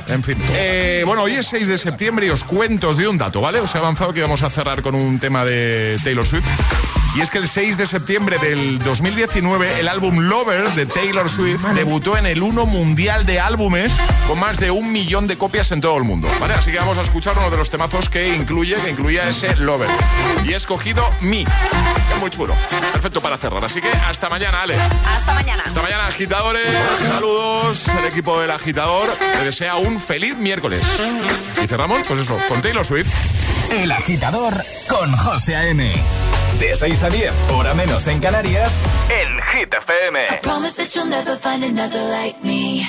En 0.09 0.22
fin. 0.22 0.38
Eh, 0.51 1.03
bueno, 1.07 1.22
hoy 1.22 1.32
es 1.34 1.47
6 1.49 1.66
de 1.66 1.78
septiembre 1.78 2.26
y 2.26 2.30
os 2.30 2.45
cuento, 2.45 2.82
os 2.87 2.97
doy 2.97 3.07
un 3.07 3.18
dato, 3.18 3.41
¿vale? 3.41 3.61
Os 3.61 3.74
he 3.74 3.78
avanzado 3.78 4.12
que 4.12 4.20
íbamos 4.20 4.43
a 4.43 4.51
cerrar 4.51 4.83
con 4.83 4.95
un 4.95 5.18
tema 5.18 5.45
de 5.45 5.97
Taylor 6.03 6.26
Swift. 6.26 6.91
Y 7.15 7.21
es 7.21 7.31
que 7.31 7.39
el 7.39 7.47
6 7.47 7.77
de 7.77 7.87
septiembre 7.87 8.39
del 8.39 8.79
2019 8.79 9.81
el 9.81 9.89
álbum 9.89 10.19
Lover 10.19 10.71
de 10.71 10.87
Taylor 10.87 11.29
Swift 11.29 11.63
debutó 11.75 12.17
en 12.17 12.25
el 12.25 12.43
1 12.43 12.65
mundial 12.65 13.27
de 13.27 13.39
álbumes 13.39 13.93
con 14.27 14.41
más 14.41 14.59
de 14.59 14.71
un 14.71 14.91
millón 14.93 15.27
de 15.27 15.37
copias 15.37 15.73
en 15.73 15.83
todo 15.83 15.99
el 15.99 16.05
mundo, 16.05 16.29
¿vale? 16.41 16.55
Así 16.55 16.73
que 16.73 16.79
vamos 16.79 16.97
a 16.97 17.03
escuchar 17.03 17.37
uno 17.37 17.51
de 17.51 17.59
los 17.59 17.69
temazos 17.69 18.09
que 18.09 18.35
incluye, 18.35 18.77
que 18.77 18.91
incluía 18.91 19.25
ese 19.25 19.55
Lover. 19.57 19.91
Y 20.45 20.53
he 20.53 20.57
escogido 20.57 21.09
Mi, 21.21 21.45
que 21.45 22.15
es 22.15 22.21
muy 22.21 22.31
chulo. 22.31 22.55
Perfecto 22.93 23.21
para 23.21 23.37
cerrar. 23.37 23.63
Así 23.63 23.83
que 23.83 23.91
hasta 23.91 24.31
mañana, 24.31 24.63
Ale. 24.63 24.77
Hasta 25.05 25.35
mañana. 25.35 25.65
Hasta 25.67 25.83
mañana, 25.83 26.07
agitadores. 26.07 26.67
Saludos. 27.07 27.89
El 27.89 28.07
equipo 28.07 28.41
del 28.41 28.51
agitador 28.51 29.11
te 29.11 29.45
desea 29.45 29.77
un 29.77 30.01
feliz 30.01 30.37
miércoles. 30.37 30.87
Y 31.63 31.67
cerramos, 31.67 32.03
pues 32.09 32.21
eso, 32.21 32.39
con 32.49 32.63
Taylor 32.63 32.87
Swift. 32.87 33.13
El 33.71 33.93
agitador 33.93 34.65
con 34.89 35.15
José 35.17 35.57
A.M. 35.57 35.93
De 36.59 36.75
6 36.75 37.03
a 37.03 37.11
10, 37.11 37.33
hora 37.51 37.75
menos 37.75 38.07
en 38.07 38.21
Canarias, 38.21 38.71
en 39.09 39.39
Hit 39.53 39.75
FM. 39.75 40.19
Promise 40.43 40.83
that 40.83 40.95
you'll 40.95 41.09
never 41.09 41.37
find 41.37 41.65
another 41.65 42.01
like 42.11 42.37
me. 42.43 42.83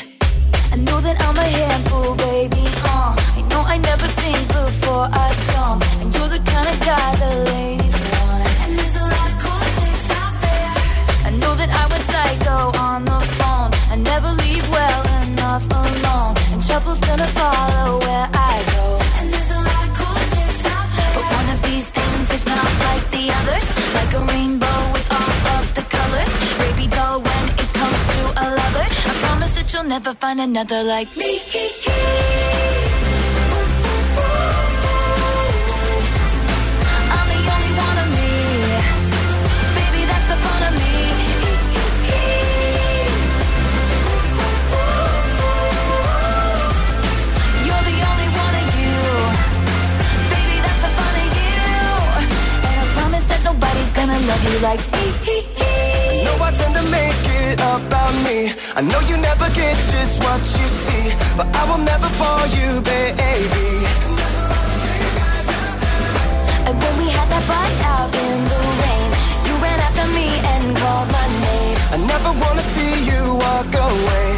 I 0.72 0.78
know 0.78 1.00
that 1.02 1.18
I'm 1.22 1.38
a 1.38 1.44
handful, 1.44 2.16
baby. 2.16 2.66
Uh, 2.84 3.16
I 3.38 3.42
know 3.50 3.64
I 3.66 3.78
never 3.78 4.08
think 4.22 4.48
before 4.48 5.08
I 5.12 5.34
jump. 5.52 5.84
And 6.02 6.14
you're 6.16 6.30
the 6.30 6.42
kind 6.52 6.68
of 6.68 6.80
guy 6.82 7.16
the 7.16 7.52
ladies 7.52 7.96
want. 8.00 8.46
And 8.64 8.78
there's 8.78 8.96
a 8.96 9.06
lot 9.14 9.28
of 9.32 9.38
cool 9.44 9.64
chicks 9.78 10.08
out 10.22 10.36
there. 10.42 10.74
I 11.28 11.32
know 11.42 11.54
that 11.56 11.70
I 11.70 11.84
went 11.92 12.04
psycho 12.14 12.58
on 12.80 13.06
the 13.06 13.20
phone. 13.38 13.72
I 13.92 13.96
never 13.98 14.30
leave 14.30 14.68
well 14.70 15.04
enough 15.24 15.66
alone. 15.70 16.36
And 16.54 16.62
trouble's 16.66 17.00
gonna 17.00 17.28
follow 17.28 17.73
And 52.66 52.80
I 52.82 52.86
promise 52.96 53.26
that 53.26 53.44
nobody's 53.44 53.94
gonna 53.94 54.18
love 54.26 54.44
you 54.44 54.60
like 54.60 54.82
me. 54.92 55.04
Know 56.24 56.36
I 56.42 56.52
tend 56.52 56.74
to 56.76 56.84
make 56.90 57.28
it 57.28 57.33
about 57.60 58.14
me. 58.26 58.52
I 58.76 58.82
know 58.82 59.00
you 59.10 59.18
never 59.18 59.48
get 59.54 59.76
just 59.94 60.24
what 60.24 60.42
you 60.58 60.68
see, 60.84 61.06
but 61.38 61.48
I 61.56 61.64
will 61.70 61.84
never 61.84 62.10
bore 62.20 62.48
you, 62.58 62.82
baby. 62.82 63.70
And 66.68 66.76
when 66.82 66.94
we 67.02 67.08
had 67.18 67.28
that 67.34 67.44
fight 67.52 67.80
out 67.94 68.12
in 68.26 68.38
the 68.52 68.62
rain, 68.84 69.10
you 69.48 69.54
ran 69.66 69.80
after 69.88 70.08
me 70.18 70.28
and 70.54 70.64
called 70.82 71.10
my 71.20 71.28
name. 71.48 71.76
I 71.96 71.98
never 72.14 72.32
wanna 72.44 72.66
see 72.74 72.94
you 73.10 73.22
walk 73.46 73.72
away. 73.90 74.30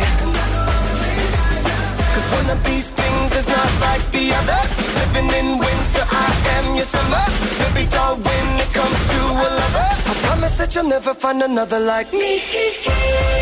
Cause 2.13 2.27
one 2.37 2.49
of 2.49 2.59
these 2.63 2.89
things 3.27 3.45
is 3.45 3.47
not 3.47 3.71
like 3.81 4.03
the 4.11 4.33
others. 4.33 4.69
Living 4.99 5.29
in 5.39 5.57
winter, 5.57 6.05
I 6.09 6.29
am 6.57 6.75
your 6.75 6.85
summer. 6.85 7.25
Baby 7.59 7.89
doll, 7.89 8.15
when 8.15 8.47
it 8.59 8.71
comes 8.73 8.99
to 9.11 9.19
a 9.45 9.49
lover, 9.59 9.89
I 10.09 10.13
promise 10.25 10.57
that 10.57 10.75
you'll 10.75 10.89
never 10.89 11.13
find 11.13 11.41
another 11.41 11.79
like 11.79 12.11
me. 12.13 12.41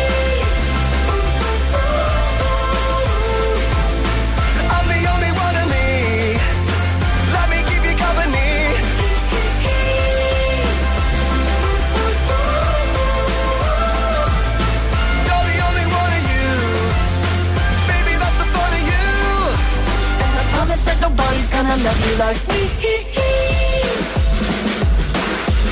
nobody's 21.01 21.51
gonna 21.51 21.77
love 21.77 21.99
you 22.07 22.15
like 22.17 22.41
me. 22.47 22.61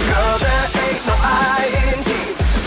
Girl, 0.09 0.37
there 0.45 0.67
ain't 0.85 1.01
no 1.09 1.15
I 1.17 1.65
in 1.89 1.97
T. 2.03 2.09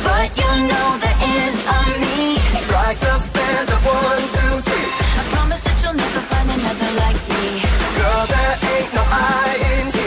But 0.07 0.28
you 0.40 0.51
know 0.70 0.88
there 1.03 1.20
is 1.38 1.55
a 1.76 1.80
me. 2.03 2.36
Strike 2.62 2.99
the 2.99 3.14
band 3.34 3.68
of 3.70 3.82
one, 3.86 4.24
two, 4.34 4.55
three. 4.66 4.88
I 5.20 5.22
promise 5.34 5.62
that 5.66 5.76
you'll 5.82 5.95
never 5.95 6.22
find 6.30 6.49
another 6.51 6.90
like 7.03 7.20
me. 7.30 7.45
Girl, 7.99 8.24
there 8.34 8.57
ain't 8.74 8.90
no 8.99 9.05
I 9.07 9.49
in 9.74 9.86
T. 9.95 9.99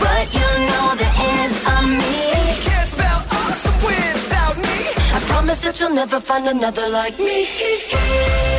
But 0.00 0.26
you 0.38 0.50
know 0.68 0.86
there 1.00 1.16
is 1.36 1.52
a 1.74 1.76
me. 2.00 2.16
Can't 2.64 2.88
spell 2.88 3.20
awesome 3.40 3.78
without 3.84 4.56
me. 4.56 4.78
I 5.16 5.18
promise 5.28 5.60
that 5.64 5.80
you'll 5.80 5.94
never 5.94 6.20
find 6.20 6.46
another 6.48 6.88
like 6.88 7.18
me. 7.18 8.53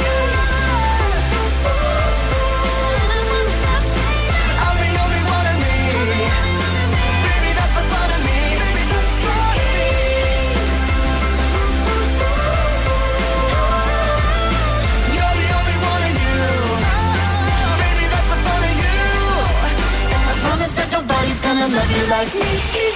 Gonna 21.58 21.74
love 21.74 21.91
you 21.91 22.06
like 22.10 22.34
me. 22.36 22.51
You 22.76 22.88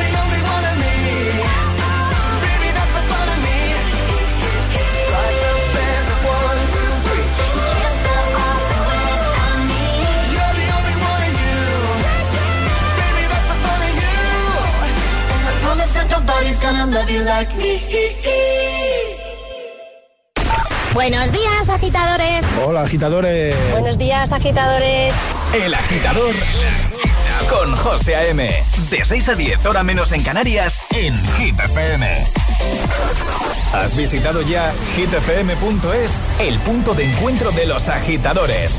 the 0.00 0.08
only 0.20 0.40
one 0.52 0.64
of. 0.70 0.76
Baby, 2.44 2.68
that's 2.76 2.92
the 2.96 3.02
fun 3.10 3.28
of 3.34 3.38
me. 3.46 3.58
Strike 5.00 5.38
one, 6.28 6.60
two, 6.74 6.92
three. 7.04 7.26
You 7.56 7.62
can't 7.72 7.96
without 8.88 9.60
me. 9.70 9.84
You're 10.34 10.54
the 10.60 10.68
only 10.76 10.96
one 11.10 11.22
of 11.28 11.34
you. 11.40 11.58
Baby, 13.00 13.24
that's 13.32 13.48
the 13.52 13.58
fun 13.64 13.80
of 13.88 13.92
you. 14.02 14.16
I 15.48 15.52
promise 15.64 15.92
that 15.96 16.06
nobody's 16.10 16.60
gonna 16.60 16.86
love 16.94 17.08
you 17.08 17.22
like 17.24 17.50
me. 17.56 18.49
Buenos 21.00 21.32
días, 21.32 21.66
agitadores. 21.70 22.44
Hola, 22.62 22.82
agitadores. 22.82 23.56
Buenos 23.72 23.96
días, 23.96 24.32
agitadores. 24.32 25.14
El 25.54 25.72
agitador 25.72 26.34
con 27.48 27.74
José 27.74 28.16
A.M. 28.16 28.62
De 28.90 29.02
6 29.02 29.30
a 29.30 29.34
10, 29.34 29.64
hora 29.64 29.82
menos 29.82 30.12
en 30.12 30.22
Canarias, 30.22 30.82
en 30.90 31.16
Hit 31.38 31.58
FM. 31.58 32.06
¿Has 33.72 33.96
visitado 33.96 34.42
ya 34.42 34.74
hitfm.es, 34.94 36.20
el 36.38 36.58
punto 36.58 36.92
de 36.92 37.10
encuentro 37.10 37.50
de 37.50 37.64
los 37.64 37.88
agitadores? 37.88 38.78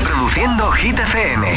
Reproduciendo 0.00 0.70
Hit 0.72 0.98
FM. 0.98 1.56